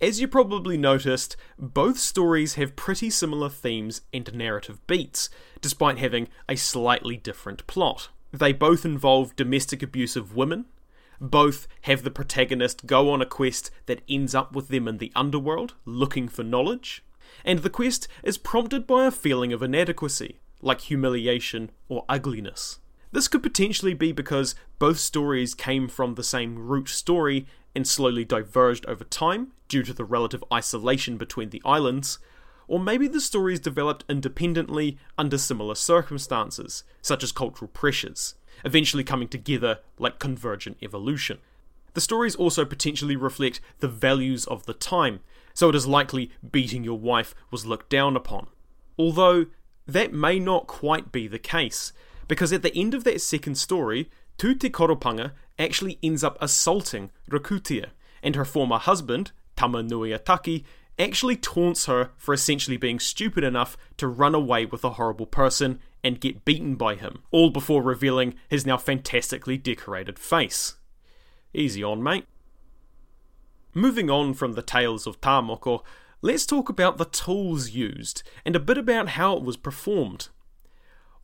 As 0.00 0.20
you 0.20 0.28
probably 0.28 0.76
noticed, 0.76 1.36
both 1.58 1.98
stories 1.98 2.54
have 2.54 2.74
pretty 2.74 3.10
similar 3.10 3.50
themes 3.50 4.00
and 4.12 4.32
narrative 4.32 4.84
beats, 4.86 5.28
despite 5.60 5.98
having 5.98 6.28
a 6.48 6.56
slightly 6.56 7.16
different 7.16 7.66
plot. 7.66 8.08
They 8.32 8.52
both 8.52 8.84
involve 8.84 9.36
domestic 9.36 9.82
abuse 9.82 10.16
of 10.16 10.36
women, 10.36 10.66
both 11.20 11.68
have 11.82 12.02
the 12.02 12.10
protagonist 12.10 12.86
go 12.86 13.10
on 13.10 13.20
a 13.20 13.26
quest 13.26 13.70
that 13.86 14.02
ends 14.08 14.34
up 14.34 14.54
with 14.54 14.68
them 14.68 14.88
in 14.88 14.98
the 14.98 15.12
underworld, 15.14 15.74
looking 15.84 16.28
for 16.28 16.42
knowledge, 16.42 17.04
and 17.44 17.60
the 17.60 17.70
quest 17.70 18.08
is 18.22 18.38
prompted 18.38 18.86
by 18.86 19.06
a 19.06 19.10
feeling 19.10 19.52
of 19.52 19.62
inadequacy, 19.62 20.40
like 20.62 20.82
humiliation 20.82 21.70
or 21.88 22.04
ugliness. 22.08 22.78
This 23.12 23.28
could 23.28 23.42
potentially 23.42 23.94
be 23.94 24.12
because 24.12 24.54
both 24.78 24.98
stories 24.98 25.54
came 25.54 25.88
from 25.88 26.14
the 26.14 26.24
same 26.24 26.58
root 26.58 26.88
story 26.88 27.46
and 27.74 27.86
slowly 27.86 28.24
diverged 28.24 28.86
over 28.86 29.04
time 29.04 29.52
due 29.68 29.82
to 29.82 29.92
the 29.92 30.04
relative 30.04 30.44
isolation 30.52 31.16
between 31.16 31.50
the 31.50 31.62
islands, 31.64 32.18
or 32.70 32.78
maybe 32.78 33.08
the 33.08 33.20
stories 33.20 33.60
developed 33.60 34.04
independently 34.08 34.96
under 35.18 35.36
similar 35.36 35.74
circumstances, 35.74 36.84
such 37.02 37.22
as 37.22 37.32
cultural 37.32 37.68
pressures 37.68 38.34
eventually 38.64 39.04
coming 39.04 39.28
together 39.28 39.80
like 39.98 40.18
convergent 40.18 40.76
evolution. 40.82 41.38
The 41.94 42.00
stories 42.00 42.36
also 42.36 42.64
potentially 42.64 43.16
reflect 43.16 43.60
the 43.80 43.88
values 43.88 44.46
of 44.46 44.66
the 44.66 44.74
time, 44.74 45.20
so 45.54 45.68
it 45.68 45.74
is 45.74 45.86
likely 45.86 46.30
beating 46.48 46.84
your 46.84 46.98
wife 46.98 47.34
was 47.50 47.66
looked 47.66 47.90
down 47.90 48.16
upon. 48.16 48.48
Although, 48.98 49.46
that 49.86 50.12
may 50.12 50.38
not 50.38 50.66
quite 50.66 51.10
be 51.10 51.26
the 51.26 51.38
case, 51.38 51.92
because 52.28 52.52
at 52.52 52.62
the 52.62 52.76
end 52.76 52.94
of 52.94 53.04
that 53.04 53.20
second 53.20 53.56
story, 53.56 54.08
Tu 54.38 54.54
Te 54.54 54.70
Koropanga 54.70 55.32
actually 55.58 55.98
ends 56.02 56.22
up 56.22 56.38
assaulting 56.40 57.10
Rakutia, 57.28 57.86
and 58.22 58.36
her 58.36 58.44
former 58.44 58.78
husband, 58.78 59.32
Tama 59.56 59.82
Nui 59.82 60.10
Araki, 60.10 60.64
actually 60.98 61.36
taunts 61.36 61.86
her 61.86 62.10
for 62.16 62.34
essentially 62.34 62.76
being 62.76 63.00
stupid 63.00 63.44
enough 63.44 63.76
to 63.96 64.08
run 64.08 64.34
away 64.34 64.66
with 64.66 64.84
a 64.84 64.90
horrible 64.90 65.26
person 65.26 65.80
and 66.02 66.20
get 66.20 66.44
beaten 66.44 66.74
by 66.76 66.94
him, 66.94 67.22
all 67.30 67.50
before 67.50 67.82
revealing 67.82 68.34
his 68.48 68.66
now 68.66 68.76
fantastically 68.76 69.56
decorated 69.56 70.18
face. 70.18 70.76
Easy 71.52 71.82
on, 71.82 72.02
mate. 72.02 72.26
Moving 73.74 74.10
on 74.10 74.34
from 74.34 74.54
the 74.54 74.62
tales 74.62 75.06
of 75.06 75.20
Tāmoko, 75.20 75.82
let's 76.22 76.46
talk 76.46 76.68
about 76.68 76.98
the 76.98 77.04
tools 77.04 77.70
used 77.70 78.22
and 78.44 78.56
a 78.56 78.60
bit 78.60 78.78
about 78.78 79.10
how 79.10 79.36
it 79.36 79.42
was 79.42 79.56
performed. 79.56 80.28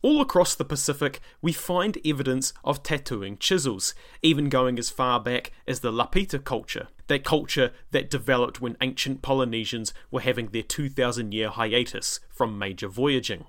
All 0.01 0.21
across 0.21 0.53
the 0.53 0.63
Pacific, 0.63 1.19
we 1.41 1.51
find 1.51 1.97
evidence 2.05 2.53
of 2.63 2.83
tattooing 2.83 3.37
chisels, 3.37 3.93
even 4.21 4.47
going 4.47 4.77
as 4.77 4.89
far 4.89 5.19
back 5.19 5.51
as 5.67 5.79
the 5.79 5.91
Lapita 5.91 6.43
culture, 6.43 6.87
that 7.07 7.23
culture 7.23 7.71
that 7.91 8.09
developed 8.09 8.61
when 8.61 8.77
ancient 8.81 9.21
Polynesians 9.21 9.93
were 10.11 10.21
having 10.21 10.47
their 10.47 10.63
2,000 10.63 11.33
year 11.33 11.49
hiatus 11.49 12.19
from 12.29 12.57
major 12.57 12.87
voyaging. 12.87 13.45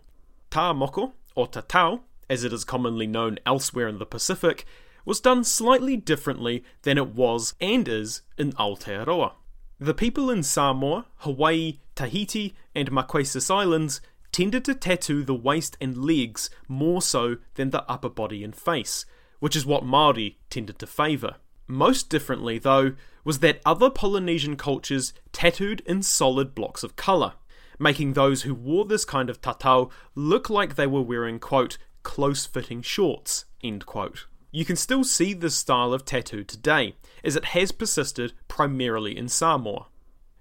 tā 0.51 0.75
moko, 0.75 1.13
or 1.35 1.47
tatau, 1.47 2.01
as 2.29 2.45
it 2.45 2.53
is 2.53 2.65
commonly 2.65 3.07
known 3.07 3.39
elsewhere 3.45 3.89
in 3.89 3.99
the 3.99 4.07
Pacific, 4.07 4.65
was 5.05 5.21
done 5.21 5.45
slightly 5.45 5.97
differently 5.97 6.63
than 6.83 6.99
it 6.99 7.09
was 7.09 7.55
and 7.61 7.89
is 7.89 8.23
in 8.37 8.53
Aotearoa. 8.53 9.33
The 9.81 9.95
people 9.95 10.29
in 10.31 10.43
Samoa, 10.43 11.07
Hawaii, 11.19 11.79
Tahiti, 11.95 12.55
and 12.75 12.91
Marquesas 12.91 13.51
Islands 13.51 14.01
tended 14.33 14.65
to 14.65 14.75
tattoo 14.75 15.23
the 15.23 15.35
waist 15.35 15.77
and 15.81 16.05
legs 16.05 16.51
more 16.67 17.01
so 17.01 17.37
than 17.55 17.71
the 17.71 17.89
upper 17.91 18.09
body 18.09 18.45
and 18.45 18.55
face, 18.55 19.07
which 19.39 19.57
is 19.57 19.65
what 19.65 19.85
Maori 19.85 20.39
tended 20.51 20.79
to 20.81 20.87
favour. 20.87 21.37
Most 21.69 22.09
differently, 22.09 22.59
though, 22.59 22.95
was 23.25 23.41
that 23.41 23.61
other 23.65 23.91
Polynesian 23.91 24.57
cultures 24.57 25.13
tattooed 25.33 25.83
in 25.87 26.03
solid 26.03 26.55
blocks 26.55 26.83
of 26.83 26.97
colour, 26.97 27.35
making 27.79 28.15
those 28.15 28.43
who 28.43 28.55
wore 28.55 28.87
this 28.87 29.05
kind 29.05 29.29
of 29.29 29.43
tatau 29.43 29.91
look 30.15 30.49
like 30.49 30.75
they 30.75 30.87
were 30.87 31.03
wearing, 31.03 31.39
quote, 31.39 31.77
close 32.03 32.47
fitting 32.47 32.81
shorts, 32.81 33.45
end 33.63 33.85
quote. 33.85 34.27
You 34.51 34.65
can 34.65 34.77
still 34.77 35.05
see 35.05 35.35
this 35.35 35.55
style 35.55 35.93
of 35.93 36.07
tattoo 36.07 36.43
today, 36.43 36.97
as 37.23 37.37
it 37.37 37.45
has 37.47 37.71
persisted 37.71 38.33
primarily 38.49 39.15
in 39.17 39.29
Samoa. 39.29 39.89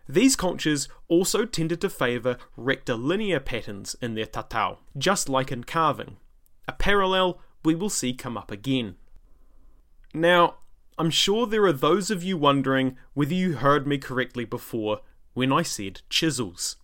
These 0.07 0.37
cultures 0.37 0.87
also 1.09 1.43
tended 1.43 1.81
to 1.81 1.89
favour 1.89 2.37
rectilinear 2.55 3.41
patterns 3.41 3.97
in 4.01 4.15
their 4.15 4.25
tatau, 4.25 4.77
just 4.97 5.27
like 5.27 5.51
in 5.51 5.65
carving, 5.65 6.15
a 6.69 6.71
parallel 6.71 7.41
we 7.65 7.75
will 7.75 7.89
see 7.89 8.13
come 8.13 8.37
up 8.37 8.49
again. 8.49 8.95
Now, 10.13 10.55
I'm 10.99 11.11
sure 11.11 11.45
there 11.45 11.65
are 11.65 11.73
those 11.73 12.09
of 12.09 12.23
you 12.23 12.37
wondering 12.37 12.97
whether 13.13 13.33
you 13.33 13.57
heard 13.57 13.85
me 13.85 13.99
correctly 13.99 14.45
before 14.45 15.01
when 15.33 15.53
I 15.53 15.61
said 15.61 16.01
chisels. 16.09 16.77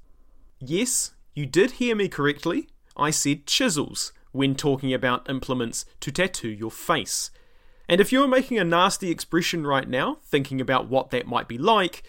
Yes, 0.60 1.14
you 1.34 1.48
did 1.48 1.72
hear 1.72 1.96
me 1.96 2.08
correctly. 2.08 2.68
I 2.96 3.10
said 3.10 3.48
chisels, 3.48 4.14
when 4.32 4.54
talking 4.54 4.94
about 4.94 5.30
implements 5.30 5.86
to 6.02 6.12
tattoo 6.12 6.50
your 6.50 6.70
face. 6.70 7.32
And 7.90 8.00
if 8.00 8.12
you're 8.12 8.28
making 8.28 8.60
a 8.60 8.64
nasty 8.64 9.10
expression 9.10 9.66
right 9.66 9.90
now, 9.90 10.20
thinking 10.26 10.62
about 10.62 10.88
what 10.88 11.10
that 11.10 11.28
might 11.28 11.48
be 11.48 11.58
like, 11.58 12.04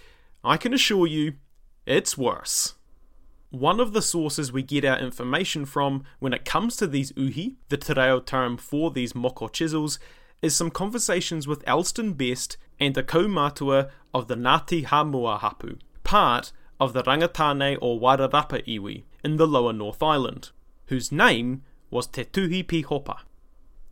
I 0.44 0.58
can 0.58 0.74
assure 0.74 1.06
you, 1.06 1.34
it's 1.86 2.18
worse. 2.18 2.74
One 3.50 3.80
of 3.80 3.92
the 3.92 4.02
sources 4.02 4.52
we 4.52 4.62
get 4.62 4.84
our 4.84 4.98
information 4.98 5.64
from 5.64 6.04
when 6.18 6.34
it 6.34 6.44
comes 6.44 6.76
to 6.76 6.86
these 6.86 7.12
uhi, 7.12 7.54
the 7.70 7.76
te 7.76 7.94
reo 7.94 8.20
term 8.20 8.56
for 8.56 8.90
these 8.90 9.14
moko 9.14 9.50
chisels, 9.50 9.98
is 10.44 10.54
some 10.54 10.70
conversations 10.70 11.48
with 11.48 11.64
Elsdon 11.64 12.12
Best 12.18 12.58
and 12.78 12.94
the 12.94 13.02
kaumātua 13.02 13.90
of 14.12 14.28
the 14.28 14.34
Ngāti 14.34 14.84
Hamua 14.84 15.40
Hapu, 15.40 15.78
part 16.02 16.52
of 16.78 16.92
the 16.92 17.02
Rangitāne 17.02 17.78
or 17.80 17.98
Wairarapa 17.98 18.62
iwi 18.66 19.04
in 19.24 19.38
the 19.38 19.46
lower 19.46 19.72
North 19.72 20.02
Island, 20.02 20.50
whose 20.88 21.10
name 21.10 21.62
was 21.90 22.06
Te 22.06 22.24
Tuhi 22.24 22.62
Pi 22.62 22.86
Hopa. 22.86 23.20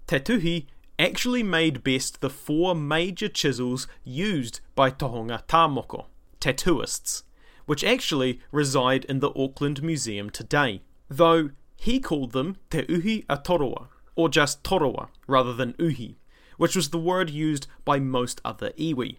Te 0.07 0.19
Tuhi 0.19 0.67
actually 0.99 1.43
made 1.43 1.83
best 1.83 2.21
the 2.21 2.29
four 2.29 2.75
major 2.75 3.29
chisels 3.29 3.89
used 4.05 4.61
by 4.75 4.91
Tohunga 4.91 5.47
Tāmoko, 5.47 6.05
tattooists, 6.39 7.23
which 7.65 7.83
actually 7.83 8.41
reside 8.51 9.07
in 9.07 9.21
the 9.21 9.33
Auckland 9.35 9.83
Museum 9.83 10.29
today, 10.29 10.83
though 11.09 11.49
he 11.77 11.99
called 11.99 12.33
them 12.33 12.57
Te 12.69 12.83
Uhi 12.83 13.25
a 13.31 13.39
Toroa, 13.39 13.89
or 14.15 14.29
just 14.29 14.63
Toroa 14.63 15.09
rather 15.27 15.55
than 15.55 15.73
Uhi, 15.75 16.17
which 16.63 16.77
was 16.77 16.91
the 16.91 16.97
word 16.97 17.29
used 17.29 17.67
by 17.85 17.99
most 17.99 18.41
other 18.45 18.71
iwi. 18.79 19.17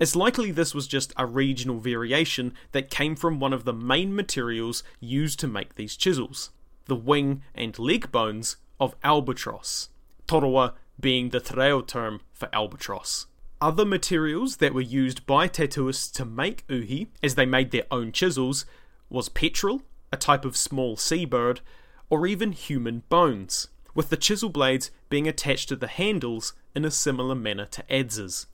It's 0.00 0.16
likely 0.16 0.50
this 0.50 0.74
was 0.74 0.88
just 0.88 1.12
a 1.16 1.24
regional 1.24 1.78
variation 1.78 2.52
that 2.72 2.90
came 2.90 3.14
from 3.14 3.38
one 3.38 3.52
of 3.52 3.64
the 3.64 3.72
main 3.72 4.12
materials 4.12 4.82
used 4.98 5.38
to 5.38 5.46
make 5.46 5.76
these 5.76 5.96
chisels 5.96 6.50
the 6.86 6.96
wing 6.96 7.42
and 7.54 7.78
leg 7.78 8.10
bones 8.10 8.56
of 8.80 8.96
albatross, 9.04 9.90
toroa 10.26 10.72
being 10.98 11.28
the 11.28 11.38
te 11.38 11.54
term 11.82 12.22
for 12.32 12.48
albatross. 12.52 13.26
Other 13.60 13.84
materials 13.84 14.56
that 14.56 14.74
were 14.74 14.80
used 14.80 15.24
by 15.26 15.46
tattooists 15.46 16.10
to 16.14 16.24
make 16.24 16.66
uhi, 16.66 17.06
as 17.22 17.36
they 17.36 17.46
made 17.46 17.70
their 17.70 17.86
own 17.92 18.10
chisels, 18.10 18.66
was 19.08 19.28
petrel, 19.28 19.82
a 20.12 20.16
type 20.16 20.44
of 20.44 20.56
small 20.56 20.96
seabird, 20.96 21.60
or 22.08 22.26
even 22.26 22.50
human 22.50 23.04
bones, 23.08 23.68
with 23.94 24.10
the 24.10 24.16
chisel 24.16 24.48
blades 24.48 24.90
being 25.08 25.26
attached 25.26 25.68
to 25.68 25.76
the 25.76 25.86
handles 25.86 26.52
in 26.74 26.84
a 26.84 26.90
similar 26.90 27.34
manner 27.34 27.66
to 27.66 27.84
adzes. 27.90 28.46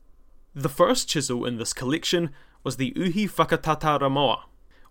The 0.54 0.68
first 0.68 1.08
chisel 1.08 1.44
in 1.44 1.58
this 1.58 1.72
collection 1.72 2.30
was 2.64 2.76
the 2.76 2.92
uhi 2.92 3.30
whakatataramoa, 3.30 4.40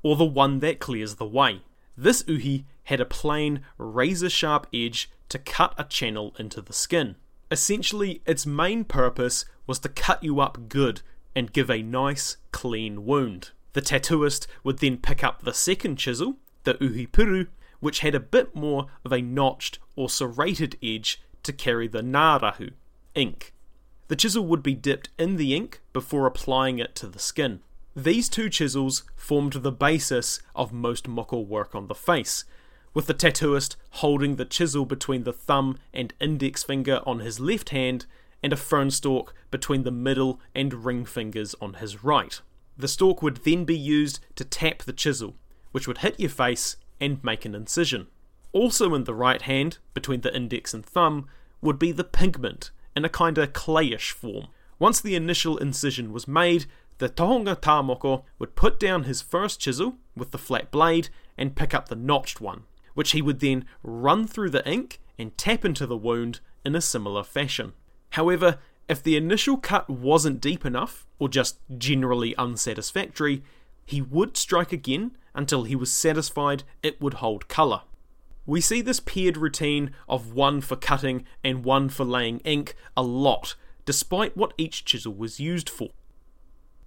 or 0.04 0.16
the 0.16 0.26
one 0.26 0.60
that 0.60 0.80
clears 0.80 1.16
the 1.16 1.26
way. 1.26 1.62
This 1.98 2.24
uhi 2.24 2.66
had 2.84 3.02
a 3.02 3.06
plain, 3.06 3.62
razor 3.78 4.30
sharp 4.30 4.68
edge 4.74 5.10
to 5.30 5.40
cut 5.40 5.74
a 5.78 5.84
channel 5.84 6.36
into 6.38 6.62
the 6.62 6.74
skin. 6.74 7.16
Essentially, 7.50 8.22
its 8.26 8.46
main 8.46 8.84
purpose 8.84 9.46
was 9.66 9.80
to 9.80 9.90
cut 9.90 10.24
you 10.24 10.40
up 10.40 10.70
good 10.70 11.02
and 11.36 11.52
give 11.52 11.70
a 11.70 11.82
nice, 11.82 12.38
clean 12.52 13.06
wound. 13.06 13.52
The 13.74 13.82
tattooist 13.82 14.48
would 14.64 14.80
then 14.80 14.98
pick 14.98 15.24
up 15.24 15.42
the 15.42 15.54
second 15.54 15.98
chisel, 15.98 16.38
the 16.64 16.76
uhipuru, 16.76 17.48
which 17.80 18.00
had 18.00 18.16
a 18.16 18.20
bit 18.20 18.56
more 18.56 18.88
of 19.04 19.12
a 19.12 19.22
notched 19.22 19.80
or 19.96 20.10
serrated 20.10 20.78
edge 20.82 21.22
to 21.44 21.54
carry 21.54 21.88
the 21.88 22.02
ngārahu, 22.02 22.72
ink. 23.14 23.54
The 24.08 24.16
chisel 24.16 24.46
would 24.46 24.62
be 24.62 24.76
dipped 24.76 25.10
in 25.18 25.38
the 25.38 25.56
ink 25.56 25.82
before 25.94 26.28
applying 26.28 26.80
it 26.80 26.96
to 26.96 27.08
the 27.08 27.20
skin. 27.20 27.62
These 27.96 28.30
two 28.30 28.50
chisels 28.50 29.04
formed 29.16 29.54
the 29.54 29.72
basis 29.72 30.42
of 30.56 30.74
most 30.74 31.06
moko 31.06 31.46
work 31.46 31.74
on 31.74 31.88
the 31.88 31.96
face, 31.96 32.44
with 32.94 33.08
the 33.08 33.14
tattooist 33.14 33.76
holding 33.92 34.36
the 34.36 34.46
chisel 34.46 34.86
between 34.86 35.24
the 35.24 35.34
thumb 35.34 35.78
and 35.94 36.14
index 36.20 36.64
finger 36.64 37.02
on 37.06 37.20
his 37.20 37.40
left 37.40 37.70
hand 37.70 38.06
and 38.44 38.54
a 38.54 38.58
fern 38.58 38.92
stalk 38.92 39.34
between 39.50 39.84
the 39.84 39.92
middle 39.92 40.40
and 40.54 40.86
ring 40.86 41.06
fingers 41.06 41.56
on 41.62 41.76
his 41.76 42.04
right. 42.04 42.42
The 42.78 42.88
stalk 42.88 43.22
would 43.22 43.38
then 43.38 43.66
be 43.66 43.78
used 43.78 44.20
to 44.36 44.44
tap 44.44 44.80
the 44.80 44.94
chisel, 44.94 45.36
which 45.72 45.88
would 45.88 46.00
hit 46.00 46.20
your 46.20 46.30
face 46.30 46.78
and 47.00 47.24
make 47.24 47.46
an 47.46 47.56
incision. 47.56 48.08
Also 48.56 48.96
in 48.96 49.04
the 49.04 49.14
right 49.14 49.42
hand, 49.42 49.80
between 49.94 50.22
the 50.22 50.34
index 50.34 50.74
and 50.74 50.86
thumb, 50.86 51.28
would 51.60 51.78
be 51.78 51.92
the 51.92 52.06
pigment 52.06 52.72
in 52.96 53.04
a 53.04 53.10
kinda 53.10 53.48
clayish 53.48 54.14
form. 54.14 54.48
Once 54.80 55.02
the 55.02 55.14
initial 55.14 55.58
incision 55.58 56.14
was 56.14 56.26
made, 56.26 56.66
the 57.00 57.10
Tohunga 57.10 57.58
Tāmoko 57.58 58.24
would 58.40 58.56
put 58.56 58.80
down 58.80 59.04
his 59.04 59.22
first 59.22 59.60
chisel 59.60 59.98
with 60.16 60.32
the 60.32 60.38
flat 60.38 60.72
blade 60.72 61.10
and 61.38 61.58
pick 61.58 61.74
up 61.74 61.90
the 61.90 61.98
notched 61.98 62.40
one, 62.40 62.64
which 62.94 63.12
he 63.12 63.22
would 63.22 63.42
then 63.42 63.66
run 63.84 64.26
through 64.26 64.52
the 64.52 64.66
ink 64.66 65.02
and 65.20 65.38
tap 65.38 65.66
into 65.66 65.86
the 65.86 65.98
wound 65.98 66.40
in 66.64 66.78
a 66.78 66.82
similar 66.82 67.26
fashion. 67.26 67.74
However, 68.12 68.60
if 68.88 69.04
the 69.04 69.18
initial 69.18 69.58
cut 69.58 69.90
wasn't 69.90 70.40
deep 70.40 70.66
enough, 70.66 71.06
or 71.20 71.28
just 71.28 71.60
generally 71.78 72.34
unsatisfactory, 72.38 73.44
he 73.86 74.02
would 74.02 74.38
strike 74.38 74.72
again 74.72 75.18
until 75.34 75.66
he 75.66 75.76
was 75.76 75.92
satisfied 75.92 76.64
it 76.82 77.02
would 77.02 77.16
hold 77.16 77.50
colour. 77.50 77.82
We 78.46 78.62
see 78.62 78.82
this 78.82 79.00
paired 79.00 79.38
routine 79.38 79.92
of 80.08 80.34
one 80.34 80.62
for 80.62 80.76
cutting 80.76 81.26
and 81.44 81.64
one 81.64 81.90
for 81.90 82.04
laying 82.04 82.40
ink 82.40 82.76
a 82.96 83.02
lot, 83.04 83.56
despite 83.86 84.38
what 84.38 84.54
each 84.58 84.86
chisel 84.86 85.14
was 85.14 85.40
used 85.40 85.70
for. 85.70 85.90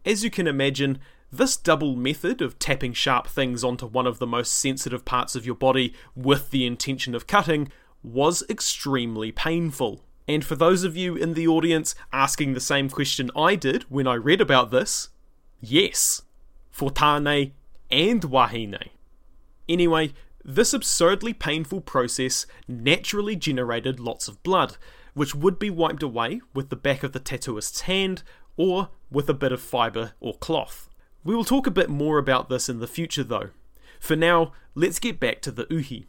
As 0.05 0.23
you 0.23 0.31
can 0.31 0.47
imagine, 0.47 0.99
this 1.31 1.57
double 1.57 1.97
method 1.97 2.41
of 2.41 2.59
tapping 2.59 2.93
sharp 2.93 3.27
things 3.27 3.63
onto 3.63 3.87
one 3.87 4.07
of 4.07 4.19
the 4.19 4.27
most 4.27 4.55
sensitive 4.55 5.05
parts 5.05 5.35
of 5.35 5.45
your 5.45 5.55
body 5.55 5.93
with 6.15 6.51
the 6.51 6.65
intention 6.65 7.15
of 7.15 7.27
cutting 7.27 7.71
was 8.03 8.43
extremely 8.49 9.33
painful. 9.33 10.05
And 10.27 10.45
for 10.45 10.57
those 10.57 10.85
of 10.85 10.97
you 10.97 11.17
in 11.17 11.35
the 11.35 11.49
audience 11.49 11.95
asking 12.13 12.55
the 12.55 12.61
same 12.61 12.89
question 12.89 13.31
I 13.37 13.57
did 13.57 13.83
when 13.85 14.07
I 14.07 14.15
read 14.15 14.41
about 14.41 14.71
this, 14.71 15.09
yes, 15.61 16.23
for 16.71 16.91
Tane 16.91 17.53
and 17.91 18.23
Wahine. 18.23 18.89
Anyway, 19.69 20.13
this 20.49 20.73
absurdly 20.73 21.35
painful 21.35 21.83
process 21.83 22.47
naturally 22.67 23.37
generated 23.37 24.01
lots 24.01 24.29
of 24.29 24.43
blood, 24.43 24.79
which 25.13 25.35
would 25.35 25.59
be 25.59 25.69
wiped 25.69 26.03
away 26.03 26.41
with 26.55 26.71
the 26.71 26.77
back 26.77 27.03
of 27.03 27.13
the 27.13 27.21
tattooist's 27.21 27.83
hand 27.83 28.23
or 28.57 28.89
with 29.11 29.29
a 29.29 29.35
bit 29.35 29.53
of 29.53 29.61
fibre 29.61 30.13
or 30.21 30.39
cloth. 30.39 30.89
We 31.23 31.37
will 31.37 31.45
talk 31.45 31.67
a 31.67 31.71
bit 31.71 31.91
more 31.91 32.17
about 32.17 32.49
this 32.49 32.71
in 32.71 32.79
the 32.79 32.87
future 32.87 33.23
though. 33.23 33.51
For 34.01 34.17
now, 34.17 34.53
let's 34.75 34.99
get 34.99 35.21
back 35.21 35.43
to 35.43 35.51
the 35.51 35.67
uhi. 35.67 36.07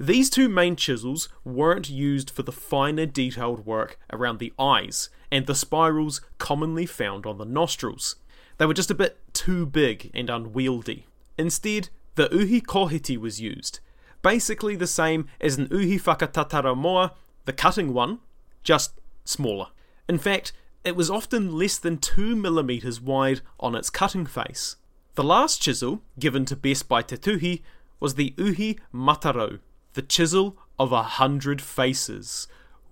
These 0.00 0.28
two 0.28 0.48
main 0.48 0.74
chisels 0.74 1.28
weren't 1.44 1.88
used 1.88 2.30
for 2.30 2.42
the 2.42 2.50
finer 2.50 3.06
detailed 3.06 3.64
work 3.64 3.96
around 4.12 4.40
the 4.40 4.52
eyes 4.58 5.08
and 5.30 5.46
the 5.46 5.54
spirals 5.54 6.20
commonly 6.38 6.84
found 6.84 7.24
on 7.26 7.38
the 7.38 7.44
nostrils. 7.44 8.16
They 8.58 8.66
were 8.66 8.74
just 8.74 8.90
a 8.90 8.94
bit 8.94 9.20
too 9.32 9.66
big 9.66 10.10
and 10.14 10.28
unwieldy. 10.28 11.06
Instead, 11.38 11.90
the 12.16 12.28
uhi 12.28 12.60
kohiti 12.60 13.16
was 13.16 13.40
used, 13.40 13.80
basically 14.22 14.76
the 14.76 14.86
same 14.86 15.28
as 15.40 15.56
an 15.56 15.68
uhi 15.68 16.00
whakatataramoa, 16.00 17.12
the 17.44 17.52
cutting 17.52 17.94
one, 17.94 18.18
just 18.62 18.92
smaller. 19.24 19.68
In 20.08 20.18
fact, 20.18 20.52
it 20.84 20.96
was 20.96 21.10
often 21.10 21.56
less 21.56 21.78
than 21.78 21.98
2 21.98 22.36
millimeters 22.36 23.00
wide 23.00 23.40
on 23.58 23.74
its 23.74 23.90
cutting 23.90 24.26
face. 24.26 24.76
The 25.14 25.24
last 25.24 25.60
chisel, 25.60 26.02
given 26.18 26.44
to 26.46 26.56
Best 26.56 26.88
by 26.88 27.02
Te 27.02 27.16
Tuhi, 27.16 27.62
was 27.98 28.14
the 28.14 28.34
Uhi 28.36 28.78
Matarau, 28.94 29.60
the 29.94 30.02
chisel 30.02 30.56
of 30.78 30.92
a 30.92 31.02
hundred 31.02 31.62
faces. 31.62 32.46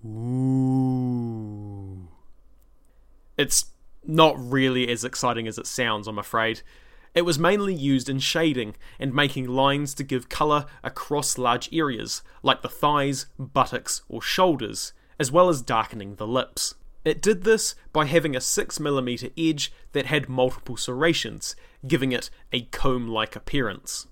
Ooh. 0.05 1.27
It's 3.37 3.65
not 4.03 4.35
really 4.37 4.89
as 4.89 5.03
exciting 5.03 5.47
as 5.47 5.57
it 5.57 5.67
sounds, 5.67 6.07
I'm 6.07 6.19
afraid. 6.19 6.61
It 7.15 7.23
was 7.23 7.39
mainly 7.39 7.73
used 7.73 8.09
in 8.09 8.19
shading 8.19 8.75
and 8.99 9.13
making 9.13 9.47
lines 9.47 9.93
to 9.95 10.03
give 10.03 10.27
colour 10.27 10.65
across 10.83 11.37
large 11.37 11.73
areas, 11.73 12.21
like 12.43 12.61
the 12.61 12.69
thighs, 12.69 13.27
buttocks, 13.39 14.01
or 14.09 14.21
shoulders, 14.21 14.91
as 15.17 15.31
well 15.31 15.47
as 15.47 15.61
darkening 15.61 16.15
the 16.15 16.27
lips. 16.27 16.75
It 17.05 17.21
did 17.21 17.43
this 17.43 17.73
by 17.93 18.05
having 18.05 18.35
a 18.35 18.39
6mm 18.39 19.31
edge 19.37 19.71
that 19.93 20.07
had 20.07 20.27
multiple 20.27 20.75
serrations, 20.75 21.55
giving 21.87 22.11
it 22.11 22.29
a 22.51 22.63
comb 22.63 23.07
like 23.07 23.35
appearance. 23.35 24.07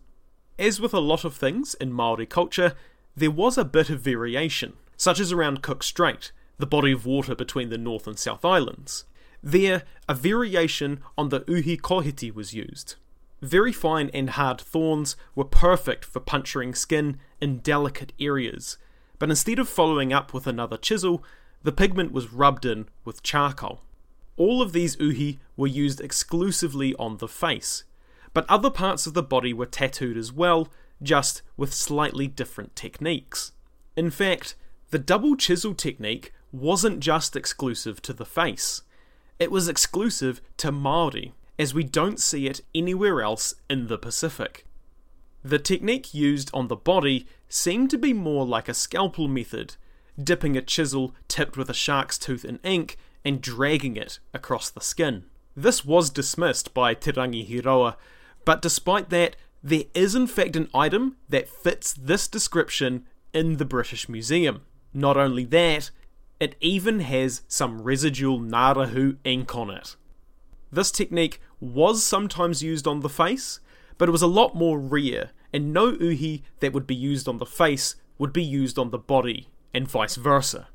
As 0.57 0.79
with 0.79 0.93
a 0.93 1.00
lot 1.00 1.25
of 1.25 1.36
things 1.36 1.74
in 1.74 1.91
Maori 1.91 2.25
culture, 2.25 2.74
there 3.17 3.31
was 3.31 3.57
a 3.57 3.65
bit 3.65 3.89
of 3.89 4.00
variation, 4.00 4.74
such 4.95 5.19
as 5.19 5.33
around 5.33 5.62
Cook 5.62 5.83
Strait, 5.83 6.31
the 6.57 6.67
body 6.67 6.93
of 6.93 7.05
water 7.05 7.36
between 7.36 7.69
the 7.69 7.77
North 7.77 8.07
and 8.07 8.17
South 8.17 8.45
Islands. 8.45 9.03
There, 9.43 9.83
a 10.07 10.15
variation 10.15 11.01
on 11.17 11.27
the 11.27 11.41
uhi 11.41 11.79
kohiti 11.79 12.33
was 12.33 12.53
used. 12.53 12.95
Very 13.41 13.73
fine 13.73 14.09
and 14.13 14.29
hard 14.29 14.62
thorns 14.62 15.17
were 15.35 15.43
perfect 15.43 16.05
for 16.05 16.21
puncturing 16.21 16.73
skin 16.73 17.17
in 17.41 17.59
delicate 17.59 18.13
areas, 18.17 18.77
but 19.19 19.29
instead 19.29 19.59
of 19.59 19.67
following 19.67 20.13
up 20.13 20.33
with 20.33 20.47
another 20.47 20.77
chisel, 20.77 21.25
the 21.62 21.73
pigment 21.73 22.13
was 22.13 22.31
rubbed 22.31 22.65
in 22.65 22.88
with 23.03 23.21
charcoal. 23.21 23.81
All 24.38 24.62
of 24.62 24.71
these 24.71 24.95
uhi 24.95 25.39
were 25.57 25.67
used 25.67 26.00
exclusively 26.00 26.95
on 26.95 27.17
the 27.17 27.27
face, 27.27 27.83
but 28.33 28.50
other 28.50 28.69
parts 28.69 29.05
of 29.05 29.13
the 29.13 29.21
body 29.21 29.53
were 29.53 29.65
tattooed 29.65 30.15
as 30.15 30.31
well, 30.31 30.69
just 31.01 31.41
with 31.57 31.73
slightly 31.73 32.27
different 32.27 32.77
techniques. 32.77 33.51
In 33.97 34.09
fact, 34.09 34.55
the 34.89 35.00
double 35.00 35.35
chisel 35.35 35.73
technique 35.73 36.33
wasn't 36.53 37.01
just 37.01 37.35
exclusive 37.35 38.01
to 38.03 38.13
the 38.13 38.25
face. 38.25 38.83
It 39.43 39.51
was 39.51 39.67
exclusive 39.67 40.39
to 40.55 40.71
Maori, 40.71 41.33
as 41.59 41.73
we 41.73 41.83
don't 41.83 42.17
see 42.17 42.47
it 42.47 42.62
anywhere 42.73 43.21
else 43.21 43.55
in 43.69 43.88
the 43.88 43.97
Pacific. 43.97 44.65
The 45.43 45.59
technique 45.59 46.13
used 46.13 46.50
on 46.53 46.69
the 46.69 46.77
body 46.77 47.27
seemed 47.50 47.89
to 47.89 47.97
be 47.97 48.13
more 48.13 48.45
like 48.45 48.69
a 48.69 48.73
scalpel 48.73 49.27
method, 49.27 49.75
dipping 50.17 50.55
a 50.55 50.62
chisel 50.62 51.13
tipped 51.27 51.57
with 51.57 51.69
a 51.69 51.73
shark's 51.73 52.17
tooth 52.17 52.45
in 52.45 52.62
ink 52.63 52.97
and 53.25 53.41
dragging 53.41 53.97
it 53.97 54.19
across 54.33 54.69
the 54.69 54.79
skin. 54.79 55.25
This 55.57 55.83
was 55.83 56.09
dismissed 56.09 56.73
by 56.73 56.93
Te 56.93 57.12
Rangi 57.12 57.45
Hiroa, 57.45 57.97
but 58.45 58.62
despite 58.62 59.09
that, 59.09 59.35
there 59.62 59.83
is 59.93 60.15
in 60.15 60.27
fact 60.27 60.55
an 60.55 60.69
item 60.73 61.17
that 61.27 61.50
fits 61.50 61.91
this 61.91 62.29
description 62.29 63.05
in 63.33 63.57
the 63.57 63.65
British 63.65 64.07
Museum. 64.07 64.62
Not 64.93 65.17
only 65.17 65.43
that, 65.43 65.91
it 66.43 66.57
even 66.59 67.00
has 67.00 67.41
some 67.47 67.81
residual 67.81 68.38
Ngārahu 68.38 69.15
ink 69.23 69.55
on 69.55 69.69
it. 69.69 69.95
This 70.69 70.91
technique 70.91 71.39
was 71.62 72.05
sometimes 72.05 72.62
used 72.62 72.85
on 72.85 73.00
the 73.00 73.07
face, 73.07 73.62
but 73.97 74.09
it 74.09 74.12
was 74.12 74.21
a 74.21 74.27
lot 74.27 74.53
more 74.53 74.77
rare, 74.77 75.29
and 75.53 75.71
no 75.71 75.93
uhi 75.93 76.41
that 76.59 76.73
would 76.73 76.85
be 76.85 76.95
used 76.95 77.29
on 77.29 77.38
the 77.38 77.45
face 77.45 77.95
would 78.17 78.33
be 78.33 78.43
used 78.43 78.77
on 78.77 78.89
the 78.89 78.97
body, 78.97 79.47
and 79.73 79.88
vice 79.88 80.17
versa. 80.17 80.67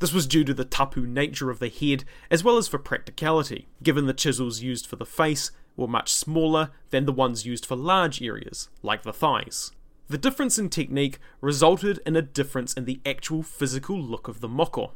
This 0.00 0.12
was 0.12 0.26
due 0.26 0.44
to 0.44 0.52
the 0.52 0.66
tapu 0.66 1.06
nature 1.06 1.50
of 1.50 1.60
the 1.60 1.70
head, 1.70 2.04
as 2.30 2.44
well 2.44 2.58
as 2.58 2.68
for 2.68 2.78
practicality, 2.78 3.68
given 3.82 4.04
the 4.04 4.12
chisels 4.12 4.60
used 4.60 4.86
for 4.86 4.96
the 4.96 5.06
face 5.06 5.50
were 5.78 5.88
much 5.88 6.12
smaller 6.12 6.72
than 6.90 7.06
the 7.06 7.12
ones 7.12 7.46
used 7.46 7.64
for 7.64 7.74
large 7.74 8.20
areas, 8.20 8.68
like 8.82 9.02
the 9.02 9.14
thighs. 9.14 9.72
The 10.10 10.18
difference 10.18 10.58
in 10.58 10.70
technique 10.70 11.20
resulted 11.40 12.00
in 12.04 12.16
a 12.16 12.22
difference 12.22 12.72
in 12.72 12.84
the 12.84 13.00
actual 13.06 13.44
physical 13.44 13.96
look 13.96 14.26
of 14.26 14.40
the 14.40 14.48
moko. 14.48 14.90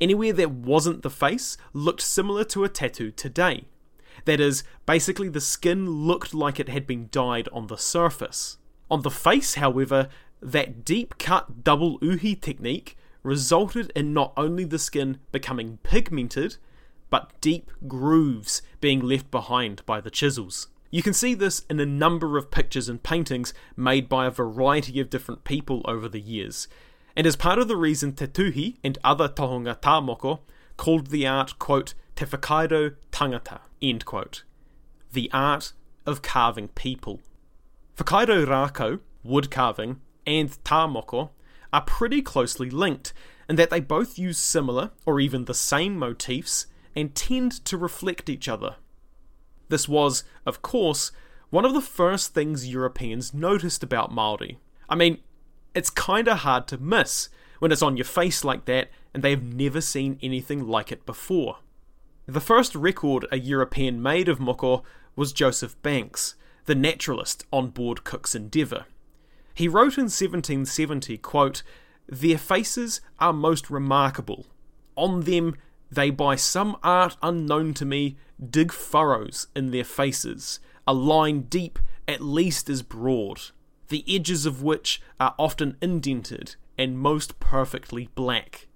Anywhere 0.00 0.32
that 0.32 0.52
wasn't 0.52 1.02
the 1.02 1.10
face 1.10 1.58
looked 1.74 2.00
similar 2.00 2.44
to 2.44 2.64
a 2.64 2.70
tattoo 2.70 3.10
today. 3.10 3.66
That 4.24 4.40
is, 4.40 4.64
basically 4.86 5.28
the 5.28 5.42
skin 5.42 5.90
looked 5.90 6.32
like 6.32 6.58
it 6.58 6.70
had 6.70 6.86
been 6.86 7.08
dyed 7.10 7.46
on 7.52 7.66
the 7.66 7.76
surface. 7.76 8.56
On 8.90 9.02
the 9.02 9.10
face, 9.10 9.56
however, 9.56 10.08
that 10.40 10.82
deep 10.82 11.18
cut 11.18 11.62
double 11.62 11.98
uhi 11.98 12.40
technique 12.40 12.96
resulted 13.22 13.92
in 13.94 14.14
not 14.14 14.32
only 14.34 14.64
the 14.64 14.78
skin 14.78 15.18
becoming 15.30 15.78
pigmented, 15.82 16.56
but 17.10 17.38
deep 17.42 17.70
grooves 17.86 18.62
being 18.80 19.00
left 19.00 19.30
behind 19.30 19.84
by 19.84 20.00
the 20.00 20.10
chisels. 20.10 20.68
You 20.94 21.02
can 21.02 21.12
see 21.12 21.34
this 21.34 21.64
in 21.68 21.80
a 21.80 21.86
number 21.86 22.38
of 22.38 22.52
pictures 22.52 22.88
and 22.88 23.02
paintings 23.02 23.52
made 23.76 24.08
by 24.08 24.26
a 24.26 24.30
variety 24.30 25.00
of 25.00 25.10
different 25.10 25.42
people 25.42 25.82
over 25.86 26.08
the 26.08 26.20
years, 26.20 26.68
and 27.16 27.26
as 27.26 27.34
part 27.34 27.58
of 27.58 27.66
the 27.66 27.76
reason 27.76 28.12
Te 28.12 28.28
Tuhi 28.28 28.76
and 28.84 28.96
other 29.02 29.28
tohunga 29.28 29.80
tāmoko 29.80 30.38
called 30.76 31.08
the 31.08 31.26
art, 31.26 31.58
quote, 31.58 31.94
Te 32.14 32.26
Whakairo 32.26 32.94
Tangata, 33.10 33.62
end 33.82 34.04
quote, 34.04 34.44
the 35.12 35.28
art 35.32 35.72
of 36.06 36.22
carving 36.22 36.68
people. 36.68 37.20
Whakairo 37.96 38.46
rākau, 38.46 39.00
wood 39.24 39.50
carving, 39.50 40.00
and 40.24 40.50
tāmoko 40.62 41.30
are 41.72 41.82
pretty 41.82 42.22
closely 42.22 42.70
linked 42.70 43.12
in 43.48 43.56
that 43.56 43.70
they 43.70 43.80
both 43.80 44.16
use 44.16 44.38
similar 44.38 44.92
or 45.04 45.18
even 45.18 45.46
the 45.46 45.54
same 45.54 45.98
motifs 45.98 46.68
and 46.94 47.16
tend 47.16 47.64
to 47.64 47.76
reflect 47.76 48.28
each 48.28 48.48
other. 48.48 48.76
This 49.68 49.88
was, 49.88 50.24
of 50.46 50.62
course, 50.62 51.12
one 51.50 51.64
of 51.64 51.74
the 51.74 51.80
first 51.80 52.34
things 52.34 52.68
Europeans 52.68 53.32
noticed 53.32 53.82
about 53.82 54.12
Maori. 54.12 54.58
I 54.88 54.94
mean, 54.94 55.18
it's 55.74 55.90
kinda 55.90 56.36
hard 56.36 56.66
to 56.68 56.78
miss 56.78 57.28
when 57.58 57.72
it's 57.72 57.82
on 57.82 57.96
your 57.96 58.04
face 58.04 58.44
like 58.44 58.64
that 58.66 58.90
and 59.12 59.22
they 59.22 59.30
have 59.30 59.42
never 59.42 59.80
seen 59.80 60.18
anything 60.22 60.66
like 60.66 60.90
it 60.90 61.06
before. 61.06 61.58
The 62.26 62.40
first 62.40 62.74
record 62.74 63.26
a 63.30 63.38
European 63.38 64.02
made 64.02 64.28
of 64.28 64.38
moko 64.38 64.82
was 65.14 65.32
Joseph 65.32 65.80
Banks, 65.82 66.34
the 66.64 66.74
naturalist 66.74 67.44
on 67.52 67.68
board 67.70 68.04
Cook's 68.04 68.34
Endeavour. 68.34 68.86
He 69.54 69.68
wrote 69.68 69.96
in 69.98 70.04
1770, 70.04 71.18
quote, 71.18 71.62
Their 72.08 72.38
faces 72.38 73.00
are 73.20 73.32
most 73.32 73.70
remarkable. 73.70 74.46
On 74.96 75.20
them 75.20 75.56
they 75.94 76.10
by 76.10 76.36
some 76.36 76.76
art 76.82 77.16
unknown 77.22 77.74
to 77.74 77.84
me 77.84 78.16
dig 78.50 78.72
furrows 78.72 79.46
in 79.54 79.70
their 79.70 79.84
faces, 79.84 80.60
a 80.86 80.94
line 80.94 81.42
deep 81.42 81.78
at 82.06 82.20
least 82.20 82.68
as 82.68 82.82
broad, 82.82 83.40
the 83.88 84.04
edges 84.08 84.46
of 84.46 84.62
which 84.62 85.00
are 85.18 85.34
often 85.38 85.76
indented 85.80 86.56
and 86.76 86.98
most 86.98 87.38
perfectly 87.40 88.08
black. 88.14 88.66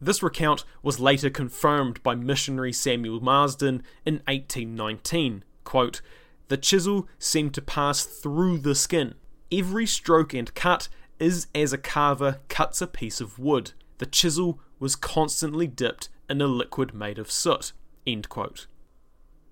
This 0.00 0.22
recount 0.22 0.64
was 0.82 1.00
later 1.00 1.30
confirmed 1.30 2.02
by 2.02 2.14
missionary 2.14 2.72
Samuel 2.72 3.20
Marsden 3.20 3.82
in 4.04 4.14
1819. 4.26 5.44
Quote, 5.64 6.00
the 6.48 6.56
chisel 6.58 7.08
seemed 7.18 7.54
to 7.54 7.62
pass 7.62 8.04
through 8.04 8.58
the 8.58 8.74
skin. 8.74 9.14
Every 9.50 9.86
stroke 9.86 10.34
and 10.34 10.54
cut 10.54 10.88
is 11.18 11.46
as 11.54 11.72
a 11.72 11.78
carver 11.78 12.40
cuts 12.48 12.82
a 12.82 12.86
piece 12.86 13.20
of 13.20 13.38
wood. 13.38 13.72
The 13.98 14.06
chisel 14.06 14.60
was 14.84 14.96
constantly 14.96 15.66
dipped 15.66 16.10
in 16.28 16.42
a 16.42 16.46
liquid 16.46 16.92
made 16.92 17.18
of 17.18 17.30
soot. 17.30 17.72
End 18.06 18.28
quote. 18.28 18.66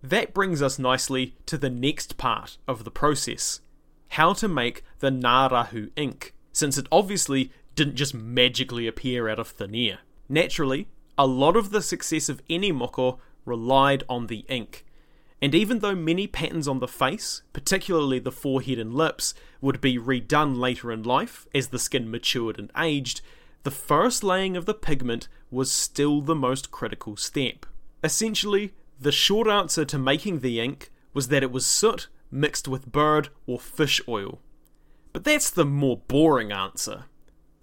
That 0.03 0.35
brings 0.35 0.61
us 0.61 0.79
nicely 0.79 1.35
to 1.47 1.57
the 1.57 1.71
next 1.71 2.19
part 2.19 2.59
of 2.69 2.85
the 2.85 2.91
process 2.91 3.61
how 4.09 4.35
to 4.35 4.47
make 4.47 4.85
the 4.99 5.09
Ngārahu 5.09 5.89
ink, 5.97 6.35
since 6.53 6.77
it 6.77 6.87
obviously 6.93 7.51
didn't 7.75 7.95
just 7.95 8.13
magically 8.13 8.87
appear 8.87 9.27
out 9.27 9.39
of 9.39 9.49
thin 9.49 9.75
air. 9.75 10.01
Naturally, 10.29 10.89
a 11.17 11.27
lot 11.27 11.57
of 11.57 11.71
the 11.71 11.81
success 11.81 12.29
of 12.29 12.43
any 12.51 12.71
moko 12.71 13.19
relied 13.47 14.05
on 14.11 14.27
the 14.27 14.45
ink. 14.51 14.85
And 15.41 15.55
even 15.55 15.79
though 15.79 15.95
many 15.95 16.27
patterns 16.27 16.69
on 16.69 16.81
the 16.81 16.87
face, 16.87 17.41
particularly 17.55 18.19
the 18.19 18.31
forehead 18.31 18.79
and 18.79 18.93
lips, 18.93 19.33
would 19.63 19.81
be 19.81 19.97
redone 19.97 20.59
later 20.59 20.93
in 20.93 21.03
life 21.03 21.47
as 21.55 21.69
the 21.69 21.79
skin 21.79 22.11
matured 22.11 22.59
and 22.59 22.71
aged, 22.77 23.23
the 23.63 23.71
first 23.71 24.25
laying 24.25 24.57
of 24.57 24.67
the 24.67 24.75
pigment 24.75 25.29
was 25.51 25.71
still 25.71 26.21
the 26.21 26.35
most 26.35 26.71
critical 26.71 27.17
step. 27.17 27.67
Essentially, 28.03 28.75
the 29.01 29.13
short 29.13 29.49
answer 29.49 29.85
to 29.85 29.99
making 29.99 30.41
the 30.41 30.61
ink 30.61 30.91
was 31.15 31.29
that 31.29 31.43
it 31.43 31.53
was 31.53 31.67
soot 31.67 32.09
mixed 32.31 32.67
with 32.67 32.91
bird 32.91 33.29
or 33.47 33.61
fish 33.61 34.01
oil. 34.09 34.41
But 35.13 35.25
that's 35.25 35.51
the 35.51 35.67
more 35.67 35.99
boring 36.09 36.51
answer. 36.51 37.05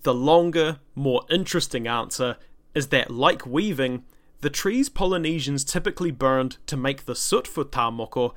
The 0.03 0.13
longer, 0.13 0.79
more 0.95 1.23
interesting 1.29 1.87
answer 1.87 2.37
is 2.73 2.87
that, 2.87 3.11
like 3.11 3.45
weaving, 3.45 4.03
the 4.41 4.49
trees 4.49 4.87
Polynesians 4.87 5.65
typically 5.65 6.11
burned 6.11 6.57
to 6.67 6.77
make 6.77 7.05
the 7.05 7.15
soot 7.15 7.47
for 7.47 7.65
tāmoko 7.65 8.33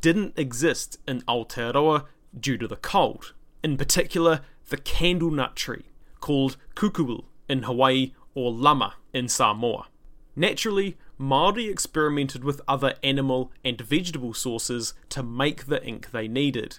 didn't 0.00 0.36
exist 0.36 0.98
in 1.06 1.20
Aotearoa 1.22 2.06
due 2.38 2.58
to 2.58 2.66
the 2.66 2.76
cold. 2.76 3.34
In 3.62 3.76
particular, 3.76 4.40
the 4.70 4.78
candlenut 4.78 5.54
tree, 5.54 5.84
called 6.24 6.56
kukui 6.74 7.22
in 7.50 7.64
Hawaii 7.64 8.14
or 8.34 8.50
lama 8.50 8.94
in 9.12 9.28
Samoa. 9.28 9.88
Naturally, 10.34 10.96
Maori 11.18 11.66
experimented 11.68 12.42
with 12.42 12.62
other 12.66 12.94
animal 13.02 13.52
and 13.62 13.78
vegetable 13.78 14.32
sources 14.32 14.94
to 15.10 15.22
make 15.22 15.66
the 15.66 15.84
ink 15.84 16.12
they 16.12 16.26
needed, 16.26 16.78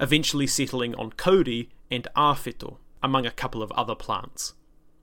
eventually 0.00 0.46
settling 0.46 0.94
on 0.94 1.12
kauri 1.12 1.68
and 1.90 2.08
awhito, 2.16 2.78
among 3.02 3.26
a 3.26 3.30
couple 3.42 3.62
of 3.62 3.70
other 3.72 3.94
plants. 3.94 4.54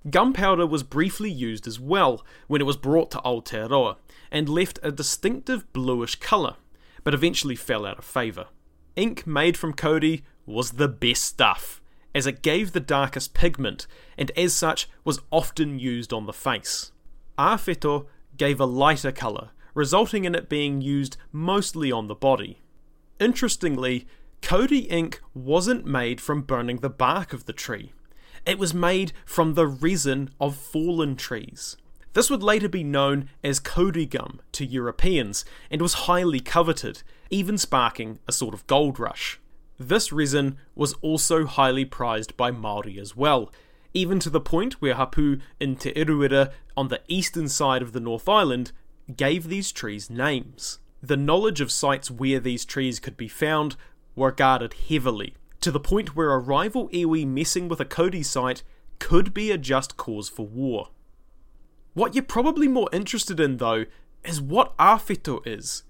Gunpowder 0.10 0.66
was 0.66 0.82
briefly 0.82 1.30
used 1.30 1.68
as 1.68 1.80
well 1.80 2.26
when 2.48 2.62
it 2.62 2.66
was 2.66 2.78
brought 2.78 3.12
to 3.12 3.20
Aotearoa, 3.20 3.98
and 4.32 4.50
left 4.50 4.80
a 4.82 4.92
distinctive 4.92 5.72
bluish 5.72 6.16
colour, 6.16 6.56
but 7.04 7.14
eventually 7.14 7.56
fell 7.56 7.86
out 7.86 8.00
of 8.00 8.06
favour. 8.06 8.48
Ink 8.96 9.28
made 9.28 9.56
from 9.56 9.72
kauri 9.72 10.24
was 10.48 10.72
the 10.72 10.88
best 10.88 11.22
stuff, 11.22 11.80
as 12.14 12.28
it 12.28 12.42
gave 12.42 12.72
the 12.72 12.80
darkest 12.80 13.34
pigment, 13.34 13.88
and 14.18 14.32
as 14.38 14.54
such 14.54 14.90
was 15.04 15.22
often 15.32 15.80
used 15.80 16.14
on 16.14 16.26
the 16.26 16.34
face. 16.34 16.92
Awhito 17.38 18.06
gave 18.38 18.60
a 18.60 18.66
lighter 18.66 19.12
colour, 19.12 19.50
resulting 19.74 20.26
in 20.26 20.36
it 20.36 20.50
being 20.50 20.82
used 20.82 21.18
mostly 21.32 21.92
on 21.92 22.08
the 22.08 22.16
body. 22.16 22.60
Interestingly, 23.20 24.08
kauri 24.42 24.80
ink 24.80 25.22
wasn't 25.34 25.86
made 25.86 26.22
from 26.22 26.42
burning 26.42 26.78
the 26.78 26.90
bark 26.90 27.34
of 27.34 27.46
the 27.46 27.54
tree. 27.54 27.94
It 28.46 28.60
was 28.60 28.74
made 28.74 29.14
from 29.26 29.54
the 29.54 29.68
resin 29.68 30.30
of 30.40 30.56
fallen 30.56 31.16
trees. 31.16 31.78
This 32.14 32.30
would 32.30 32.44
later 32.44 32.70
be 32.70 32.84
known 32.84 33.30
as 33.44 33.60
kauri 33.60 34.06
gum 34.06 34.40
to 34.52 34.66
Europeans 34.66 35.46
and 35.72 35.82
was 35.82 35.94
highly 35.94 36.40
coveted, 36.40 37.02
even 37.32 37.58
sparking 37.58 38.20
a 38.28 38.32
sort 38.32 38.54
of 38.54 38.68
gold 38.68 39.00
rush. 39.00 39.40
This 39.80 40.12
resin 40.12 40.58
was 40.76 40.94
also 41.02 41.46
highly 41.46 41.86
prized 41.86 42.38
by 42.38 42.52
Maori 42.52 43.00
as 43.00 43.16
well, 43.16 43.52
even 43.94 44.20
to 44.20 44.30
the 44.30 44.42
point 44.42 44.82
where 44.82 44.96
Hapu 44.96 45.40
in 45.60 45.76
Te 45.76 45.92
Urewera 45.94 46.52
on 46.76 46.88
the 46.88 47.02
eastern 47.08 47.48
side 47.48 47.82
of 47.82 47.92
the 47.92 48.00
North 48.00 48.28
Island 48.30 48.72
gave 49.16 49.48
these 49.48 49.72
trees 49.72 50.10
names. 50.10 50.80
The 51.02 51.18
knowledge 51.18 51.60
of 51.60 51.72
sites 51.72 52.10
where 52.10 52.40
these 52.40 52.66
trees 52.66 53.00
could 53.00 53.18
be 53.18 53.28
found 53.28 53.76
were 54.16 54.32
guarded 54.32 54.74
heavily, 54.90 55.36
to 55.62 55.72
the 55.72 55.80
point 55.80 56.16
where 56.16 56.32
a 56.32 56.40
rival 56.40 56.90
iwi 56.90 57.28
messing 57.28 57.68
with 57.68 57.80
a 57.80 57.86
kauri 57.86 58.24
site 58.24 58.64
could 59.00 59.34
be 59.34 59.52
a 59.52 59.58
just 59.58 59.98
cause 59.98 60.30
for 60.30 60.46
war. 60.46 60.90
What 61.94 62.16
you're 62.16 62.24
probably 62.24 62.68
more 62.68 62.90
interested 62.94 63.40
in, 63.40 63.58
though, 63.58 63.86
is 64.24 64.42
what 64.42 64.78
awhito 64.78 65.46
is. 65.46 65.84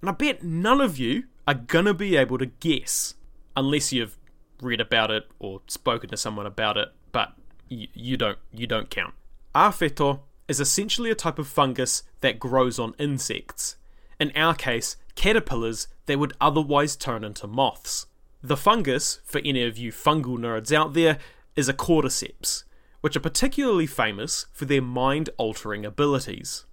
And 0.00 0.10
I 0.10 0.12
bet 0.12 0.44
none 0.44 0.80
of 0.80 0.98
you 0.98 1.24
are 1.46 1.54
gonna 1.54 1.94
be 1.94 2.16
able 2.16 2.38
to 2.38 2.46
guess, 2.46 3.14
unless 3.58 3.92
you've 3.92 4.16
read 4.62 4.80
about 4.80 5.10
it 5.10 5.28
or 5.38 5.60
spoken 5.66 6.08
to 6.10 6.16
someone 6.16 6.46
about 6.46 6.76
it, 6.76 6.88
but 7.12 7.32
y- 7.70 7.88
you 7.92 8.16
don't 8.16 8.38
you 8.52 8.66
don't 8.66 8.90
count. 8.90 9.14
Awhito 9.54 10.20
is 10.46 10.60
essentially 10.60 11.10
a 11.10 11.14
type 11.14 11.38
of 11.38 11.48
fungus 11.48 12.04
that 12.20 12.38
grows 12.38 12.78
on 12.78 12.94
insects. 12.98 13.76
In 14.20 14.32
our 14.34 14.54
case, 14.54 14.96
caterpillars 15.14 15.88
that 16.06 16.18
would 16.18 16.32
otherwise 16.40 16.96
turn 16.96 17.24
into 17.24 17.46
moths. 17.46 18.06
The 18.42 18.56
fungus, 18.56 19.20
for 19.24 19.40
any 19.44 19.64
of 19.64 19.76
you 19.76 19.92
fungal 19.92 20.38
nerds 20.38 20.72
out 20.72 20.94
there, 20.94 21.18
is 21.56 21.68
a 21.68 21.74
cordyceps, 21.74 22.64
which 23.00 23.16
are 23.16 23.20
particularly 23.20 23.86
famous 23.86 24.46
for 24.52 24.64
their 24.64 24.82
mind 24.82 25.30
altering 25.36 25.84
abilities. 25.84 26.64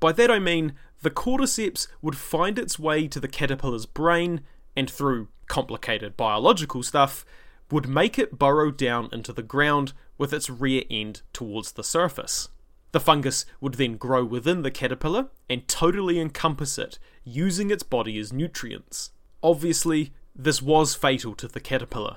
By 0.00 0.12
that 0.12 0.30
I 0.30 0.38
mean 0.38 0.74
the 1.02 1.10
cordyceps 1.10 1.88
would 2.02 2.16
find 2.16 2.58
its 2.58 2.78
way 2.78 3.08
to 3.08 3.20
the 3.20 3.28
caterpillar's 3.28 3.86
brain 3.86 4.42
and 4.76 4.88
through 4.88 5.28
complicated 5.48 6.16
biological 6.16 6.82
stuff 6.82 7.24
would 7.70 7.88
make 7.88 8.18
it 8.18 8.38
burrow 8.38 8.70
down 8.70 9.08
into 9.12 9.32
the 9.32 9.42
ground 9.42 9.92
with 10.16 10.32
its 10.32 10.48
rear 10.48 10.82
end 10.90 11.22
towards 11.32 11.72
the 11.72 11.84
surface. 11.84 12.48
The 12.92 13.00
fungus 13.00 13.44
would 13.60 13.74
then 13.74 13.96
grow 13.96 14.24
within 14.24 14.62
the 14.62 14.70
caterpillar 14.70 15.28
and 15.50 15.68
totally 15.68 16.18
encompass 16.18 16.78
it, 16.78 16.98
using 17.24 17.70
its 17.70 17.82
body 17.82 18.18
as 18.18 18.32
nutrients. 18.32 19.10
Obviously, 19.42 20.12
this 20.34 20.62
was 20.62 20.94
fatal 20.94 21.34
to 21.34 21.48
the 21.48 21.60
caterpillar. 21.60 22.16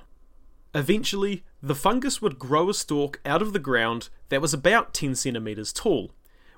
Eventually, 0.74 1.44
the 1.62 1.76
fungus 1.76 2.22
would 2.22 2.40
grow 2.40 2.70
a 2.70 2.74
stalk 2.74 3.20
out 3.26 3.42
of 3.42 3.52
the 3.52 3.60
ground 3.60 4.10
that 4.30 4.42
was 4.42 4.54
about 4.54 4.94
10 4.94 5.16
centimeters 5.16 5.74
tall, 5.74 6.12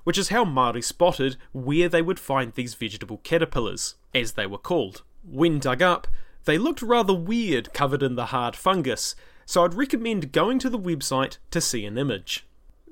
which 0.04 0.16
is 0.16 0.28
how 0.28 0.44
Māori 0.44 0.84
spotted 0.84 1.36
where 1.52 1.88
they 1.88 2.02
would 2.02 2.20
find 2.20 2.52
these 2.52 2.74
vegetable 2.74 3.18
caterpillars, 3.18 3.96
as 4.14 4.32
they 4.32 4.46
were 4.46 4.58
called. 4.58 5.02
When 5.24 5.58
dug 5.58 5.82
up, 5.82 6.06
they 6.44 6.58
looked 6.58 6.82
rather 6.82 7.14
weird 7.14 7.72
covered 7.72 8.02
in 8.02 8.16
the 8.16 8.26
hard 8.26 8.56
fungus, 8.56 9.14
so 9.46 9.64
I'd 9.64 9.74
recommend 9.74 10.32
going 10.32 10.58
to 10.60 10.70
the 10.70 10.78
website 10.78 11.38
to 11.50 11.60
see 11.60 11.84
an 11.84 11.98
image. 11.98 12.46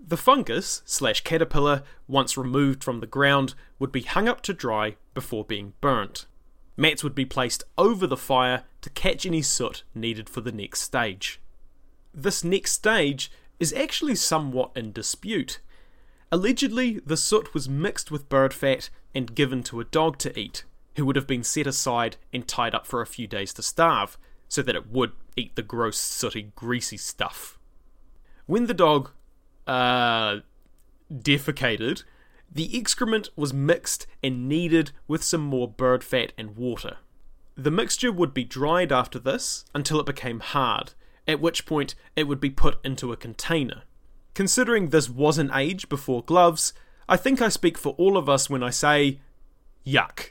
The 0.05 0.17
fungus 0.17 0.83
slash 0.85 1.23
caterpillar, 1.23 1.83
once 2.09 2.37
removed 2.37 2.83
from 2.83 3.01
the 3.01 3.07
ground, 3.07 3.55
would 3.79 3.93
be 3.93 4.03
hung 4.03 4.29
up 4.29 4.41
to 4.43 4.53
dry 4.53 4.97
before 5.15 5.45
being 5.45 5.75
burnt. 5.81 6.27
Mats 6.77 7.05
would 7.05 7.15
be 7.15 7.25
placed 7.25 7.65
over 7.79 8.07
the 8.07 8.17
fire 8.17 8.65
to 8.81 8.91
catch 8.91 9.25
any 9.25 9.43
soot 9.43 9.85
needed 9.95 10.29
for 10.29 10.41
the 10.41 10.53
next 10.53 10.81
stage. 10.81 11.41
This 12.13 12.43
next 12.43 12.73
stage 12.73 13.31
is 13.61 13.73
actually 13.75 14.17
somewhat 14.17 14.73
in 14.75 14.93
dispute. 14.93 15.61
Allegedly, 16.33 17.01
the 17.07 17.17
soot 17.17 17.55
was 17.55 17.69
mixed 17.69 18.11
with 18.11 18.29
bird 18.29 18.53
fat 18.53 18.91
and 19.15 19.35
given 19.35 19.63
to 19.65 19.81
a 19.81 19.85
dog 19.85 20.19
to 20.19 20.39
eat, 20.39 20.65
who 20.97 21.07
would 21.07 21.17
have 21.17 21.27
been 21.27 21.45
set 21.45 21.67
aside 21.67 22.17
and 22.33 22.47
tied 22.47 22.75
up 22.75 22.87
for 22.87 23.01
a 23.01 23.07
few 23.07 23.27
days 23.27 23.53
to 23.55 23.63
starve, 23.63 24.19
so 24.49 24.63
that 24.63 24.77
it 24.77 24.91
would 24.91 25.13
eat 25.37 25.57
the 25.57 25.63
gross, 25.63 25.97
sooty, 25.97 26.53
greasy 26.55 26.97
stuff. 26.97 27.59
When 28.47 28.67
the 28.67 28.75
dog, 28.75 29.11
uh, 29.67 30.41
defecated, 31.13 32.05
the 32.51 32.77
excrement 32.77 33.31
was 33.35 33.55
mixed 33.55 34.07
and 34.23 34.49
kneaded 34.49 34.93
with 35.09 35.25
some 35.25 35.41
more 35.41 35.69
bird 35.69 36.05
fat 36.05 36.33
and 36.37 36.57
water. 36.57 36.99
The 37.55 37.71
mixture 37.71 38.13
would 38.13 38.35
be 38.35 38.45
dried 38.45 38.93
after 38.93 39.19
this 39.19 39.65
until 39.75 40.01
it 40.01 40.07
became 40.07 40.41
hard, 40.41 40.93
at 41.27 41.41
which 41.41 41.65
point 41.65 41.95
it 42.17 42.25
would 42.25 42.41
be 42.41 42.51
put 42.51 42.79
into 42.85 43.13
a 43.13 43.17
container. 43.17 43.83
Considering 44.35 44.89
this 44.89 45.09
was 45.09 45.39
an 45.39 45.51
age 45.55 45.89
before 45.89 46.23
gloves, 46.23 46.73
I 47.09 47.17
think 47.17 47.41
I 47.41 47.49
speak 47.49 47.77
for 47.77 47.95
all 47.99 48.17
of 48.17 48.29
us 48.29 48.49
when 48.49 48.63
I 48.63 48.71
say, 48.71 49.21
yuck. 49.87 50.31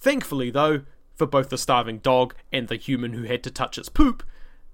Thankfully, 0.00 0.50
though, 0.50 0.82
for 1.14 1.26
both 1.26 1.50
the 1.50 1.58
starving 1.58 1.98
dog 1.98 2.34
and 2.50 2.68
the 2.68 2.76
human 2.76 3.12
who 3.12 3.24
had 3.24 3.42
to 3.44 3.50
touch 3.50 3.76
its 3.76 3.90
poop, 3.90 4.22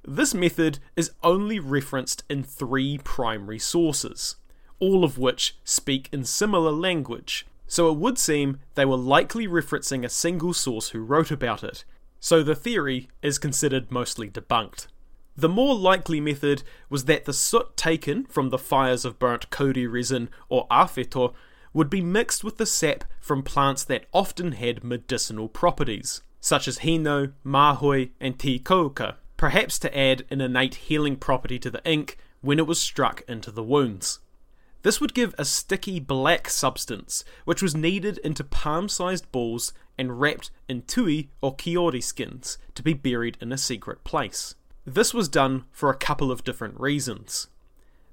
this 0.07 0.33
method 0.33 0.79
is 0.95 1.11
only 1.25 1.59
referenced 1.59 2.23
in 2.31 2.45
three 2.45 2.99
primary 2.99 3.59
sources, 3.59 4.37
all 4.79 5.03
of 5.03 5.19
which 5.19 5.59
speak 5.65 6.09
in 6.13 6.25
similar 6.25 6.71
language, 6.71 7.45
so 7.67 7.91
it 7.91 7.99
would 7.99 8.19
seem 8.19 8.61
they 8.77 8.85
were 8.85 8.97
likely 8.97 9.49
referencing 9.49 10.05
a 10.05 10.09
single 10.09 10.55
source 10.55 10.91
who 10.91 11.01
wrote 11.01 11.33
about 11.33 11.65
it, 11.65 11.85
so 12.21 12.45
the 12.45 12.55
theory 12.55 13.09
is 13.21 13.39
considered 13.39 13.91
mostly 13.91 14.31
debunked. 14.31 14.87
The 15.37 15.49
more 15.49 15.75
likely 15.75 16.21
method 16.21 16.63
was 16.89 17.07
that 17.07 17.25
the 17.25 17.33
soot 17.33 17.77
taken 17.77 18.27
from 18.27 18.51
the 18.51 18.59
fires 18.59 19.05
of 19.05 19.19
burnt 19.19 19.51
kauri 19.51 19.89
resin 19.89 20.31
or 20.49 20.69
awhito 20.69 21.35
would 21.73 21.91
be 21.91 22.01
mixed 22.01 22.45
with 22.45 22.57
the 22.57 22.67
sap 22.67 23.05
from 23.21 23.43
plants 23.43 23.85
that 23.85 24.07
often 24.13 24.53
had 24.53 24.85
medicinal 24.85 25.49
properties, 25.49 26.23
such 26.41 26.69
as 26.69 26.79
hino, 26.79 27.33
māhoe, 27.45 28.11
and 28.21 28.39
te 28.39 28.59
kauka, 28.59 29.17
perhaps 29.37 29.79
to 29.79 29.99
add 29.99 30.25
an 30.31 30.41
innate 30.41 30.77
healing 30.77 31.17
property 31.17 31.59
to 31.59 31.71
the 31.71 31.83
ink 31.85 32.19
when 32.41 32.59
it 32.59 32.67
was 32.67 32.81
struck 32.81 33.23
into 33.29 33.51
the 33.51 33.63
wounds. 33.63 34.21
This 34.83 35.01
would 35.01 35.15
give 35.15 35.35
a 35.37 35.45
sticky 35.45 35.99
black 35.99 36.49
substance, 36.49 37.25
which 37.45 37.61
was 37.61 37.75
kneaded 37.75 38.19
into 38.19 38.45
palm 38.45 38.89
sized 38.89 39.31
balls 39.33 39.73
and 39.99 40.21
wrapped 40.21 40.53
in 40.69 40.83
tui 40.83 41.31
or 41.41 41.57
kiore 41.57 42.03
skins 42.03 42.57
to 42.77 42.83
be 42.85 42.95
buried 42.95 43.37
in 43.41 43.53
a 43.53 43.59
secret 43.59 44.05
place. 44.05 44.55
This 44.85 45.13
was 45.13 45.29
done 45.29 45.65
for 45.73 45.91
a 45.91 45.97
couple 45.97 46.31
of 46.31 46.45
different 46.45 46.79
reasons. 46.79 47.49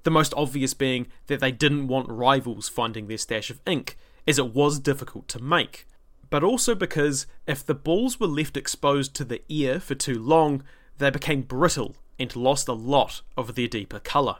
The 0.04 0.10
most 0.10 0.32
obvious 0.36 0.74
being 0.74 1.08
that 1.26 1.40
they 1.40 1.52
didn't 1.52 1.88
want 1.88 2.08
rivals 2.08 2.68
finding 2.68 3.08
their 3.08 3.18
stash 3.18 3.50
of 3.50 3.60
ink, 3.66 3.96
as 4.26 4.38
it 4.38 4.54
was 4.54 4.78
difficult 4.78 5.28
to 5.28 5.42
make, 5.42 5.86
but 6.30 6.44
also 6.44 6.74
because 6.74 7.26
if 7.46 7.64
the 7.64 7.74
balls 7.74 8.18
were 8.18 8.26
left 8.26 8.56
exposed 8.56 9.14
to 9.14 9.24
the 9.24 9.42
air 9.50 9.80
for 9.80 9.94
too 9.94 10.18
long, 10.18 10.62
they 10.98 11.10
became 11.10 11.42
brittle 11.42 11.96
and 12.18 12.34
lost 12.36 12.68
a 12.68 12.72
lot 12.72 13.22
of 13.36 13.54
their 13.54 13.68
deeper 13.68 13.98
colour. 13.98 14.36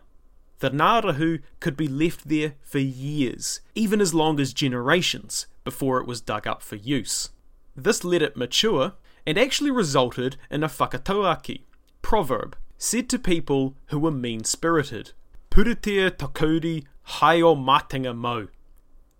The 0.60 0.70
Ngārahu 0.70 1.40
could 1.60 1.76
be 1.76 1.88
left 1.88 2.28
there 2.28 2.54
for 2.62 2.78
years, 2.78 3.60
even 3.74 4.00
as 4.00 4.14
long 4.14 4.40
as 4.40 4.52
generations, 4.52 5.46
before 5.64 6.00
it 6.00 6.06
was 6.06 6.20
dug 6.20 6.46
up 6.46 6.62
for 6.62 6.76
use. 6.76 7.30
This 7.76 8.04
let 8.04 8.22
it 8.22 8.36
mature 8.36 8.94
and 9.26 9.36
actually 9.36 9.70
resulted 9.70 10.36
in 10.50 10.62
a 10.62 10.68
whakatauaki, 10.68 11.62
proverb, 12.02 12.56
said 12.78 13.08
to 13.08 13.18
people 13.18 13.76
who 13.86 13.98
were 13.98 14.10
mean 14.10 14.44
spirited. 14.44 15.12
Puritia 15.54 16.10
takauri 16.10 16.84
hayo 17.06 17.54
matenga 17.54 18.12
mo. 18.12 18.48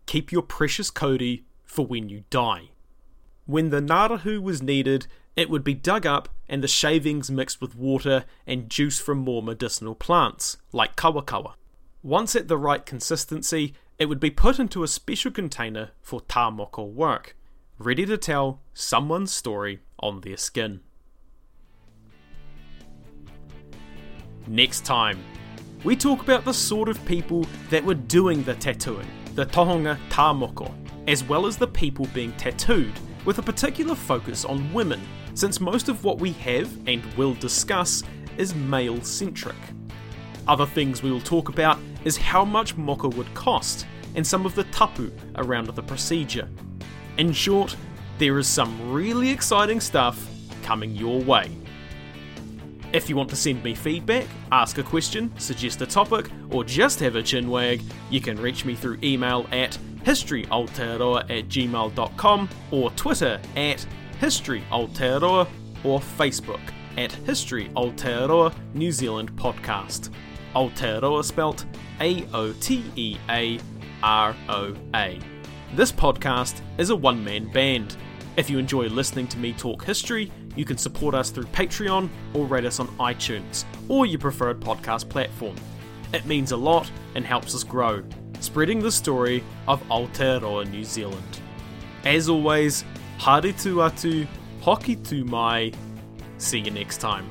Keep 0.07 0.33
your 0.33 0.43
precious 0.43 0.91
kauri 0.91 1.45
for 1.63 1.87
when 1.87 2.09
you 2.09 2.25
die. 2.29 2.71
When 3.47 3.71
the 3.71 3.81
Ngārahu 3.81 4.43
was 4.43 4.61
needed, 4.61 5.07
it 5.37 5.49
would 5.49 5.63
be 5.63 5.75
dug 5.75 6.05
up 6.05 6.29
and 6.49 6.61
the 6.61 6.67
shavings 6.67 7.31
mixed 7.31 7.61
with 7.61 7.77
water 7.77 8.25
and 8.49 8.69
juice 8.69 8.99
from 8.99 9.19
more 9.19 9.45
medicinal 9.45 9.95
plants, 9.95 10.57
like 10.73 10.97
kawakawa. 10.97 11.55
Once 12.03 12.35
at 12.35 12.49
the 12.49 12.59
right 12.59 12.85
consistency, 12.85 13.73
it 14.01 14.07
would 14.07 14.19
be 14.19 14.31
put 14.31 14.59
into 14.59 14.83
a 14.83 14.89
special 14.89 15.31
container 15.31 15.91
for 16.03 16.21
tāmoko 16.23 16.93
work, 16.93 17.37
ready 17.79 18.05
to 18.05 18.19
tell 18.19 18.61
someone's 18.73 19.31
story 19.31 19.83
on 20.01 20.23
their 20.23 20.37
skin. 20.37 20.81
next 24.49 24.85
time. 24.85 25.19
We 25.85 25.95
talk 25.95 26.23
about 26.23 26.47
the 26.47 26.55
sort 26.55 26.89
of 26.89 27.05
people 27.05 27.47
that 27.69 27.85
were 27.85 27.93
doing 27.93 28.43
the 28.43 28.55
tattooing, 28.55 29.07
the 29.35 29.45
tohunga 29.45 29.99
tāmoko, 30.09 30.73
as 31.07 31.23
well 31.23 31.45
as 31.45 31.59
the 31.59 31.67
people 31.67 32.07
being 32.15 32.33
tattooed, 32.39 32.95
with 33.27 33.37
a 33.37 33.43
particular 33.43 33.95
focus 33.95 34.47
on 34.47 34.73
women, 34.73 35.03
since 35.35 35.61
most 35.61 35.91
of 35.91 36.03
what 36.03 36.19
we 36.19 36.33
have 36.33 36.71
and 36.89 37.05
will 37.17 37.35
discuss 37.35 38.03
is 38.39 38.55
male 38.55 39.03
centric. 39.03 39.57
Other 40.49 40.65
things 40.65 41.03
we 41.03 41.13
will 41.13 41.21
talk 41.21 41.51
about 41.51 41.79
is 42.07 42.17
how 42.17 42.47
much 42.47 42.79
moko 42.79 43.15
would 43.15 43.35
cost 43.35 43.85
and 44.15 44.27
some 44.27 44.47
of 44.47 44.55
the 44.55 44.65
tapu 44.65 45.13
around 45.37 45.67
the 45.67 45.83
procedure. 45.83 46.49
In 47.19 47.31
short, 47.31 47.77
there 48.17 48.39
is 48.39 48.47
some 48.47 48.91
really 48.91 49.29
exciting 49.29 49.81
stuff 49.81 50.27
coming 50.63 50.97
your 50.97 51.21
way. 51.21 51.51
If 52.95 53.11
you 53.11 53.17
want 53.17 53.29
to 53.31 53.37
send 53.37 53.65
me 53.65 53.75
feedback, 53.75 54.25
ask 54.53 54.79
a 54.79 54.85
question, 54.85 55.37
suggest 55.37 55.83
a 55.83 55.87
topic, 55.87 56.31
or 56.51 56.63
just 56.63 57.01
have 57.01 57.17
a 57.17 57.23
chin 57.25 57.51
wag, 57.51 57.83
you 58.09 58.21
can 58.21 58.41
reach 58.41 58.65
me 58.65 58.77
through 58.77 59.01
email 59.03 59.49
at 59.51 59.77
historyaotearoa 60.05 61.23
at 61.23 61.49
gmail.com 61.49 62.49
or 62.71 62.91
Twitter 62.93 63.41
at 63.57 63.85
historyaotearoa 64.21 65.49
or 65.83 65.99
Facebook 65.99 66.61
at 66.97 67.11
History 67.11 67.69
Aotearoa 67.71 68.55
New 68.75 68.93
Zealand 68.93 69.33
Podcast. 69.33 70.11
Aotearoa 70.55 71.25
spelt 71.25 71.67
A 72.01 72.25
O 72.33 72.53
T 72.53 72.85
E 72.95 73.19
A 73.29 73.59
R 74.05 74.37
O 74.49 74.73
A. 74.95 75.19
This 75.75 75.91
podcast 75.91 76.61
is 76.79 76.91
a 76.91 76.97
one 76.97 77.25
man 77.25 77.51
band. 77.51 77.97
If 78.37 78.49
you 78.49 78.59
enjoy 78.59 78.87
listening 78.87 79.27
to 79.29 79.39
me 79.39 79.53
talk 79.53 79.85
history, 79.85 80.31
you 80.57 80.65
can 80.65 80.79
support 80.79 81.15
us 81.15 81.31
through 81.31 81.45
Patreon 81.45 82.09
or 82.35 82.47
rate 82.47 82.65
us 82.65 82.81
on 82.81 82.89
iTunes 82.99 83.65
or 83.89 84.07
your 84.07 84.21
preferred 84.21 84.61
podcast 84.61 85.09
platform. 85.09 85.57
It 86.13 86.27
means 86.27 86.53
a 86.53 86.57
lot 86.57 86.91
and 87.15 87.25
helps 87.25 87.55
us 87.55 87.65
grow, 87.65 88.03
spreading 88.41 88.81
the 88.81 88.93
story 88.93 89.43
of 89.67 89.83
Aotearoa 89.89 90.71
New 90.71 90.85
Zealand. 90.85 91.41
As 92.05 92.29
always, 92.29 92.85
haere 93.19 93.53
tu 93.61 93.77
atu, 93.77 94.27
hoki 94.61 94.97
tu 94.97 95.25
mai, 95.25 95.73
see 96.39 96.61
you 96.61 96.71
next 96.71 96.99
time. 96.99 97.31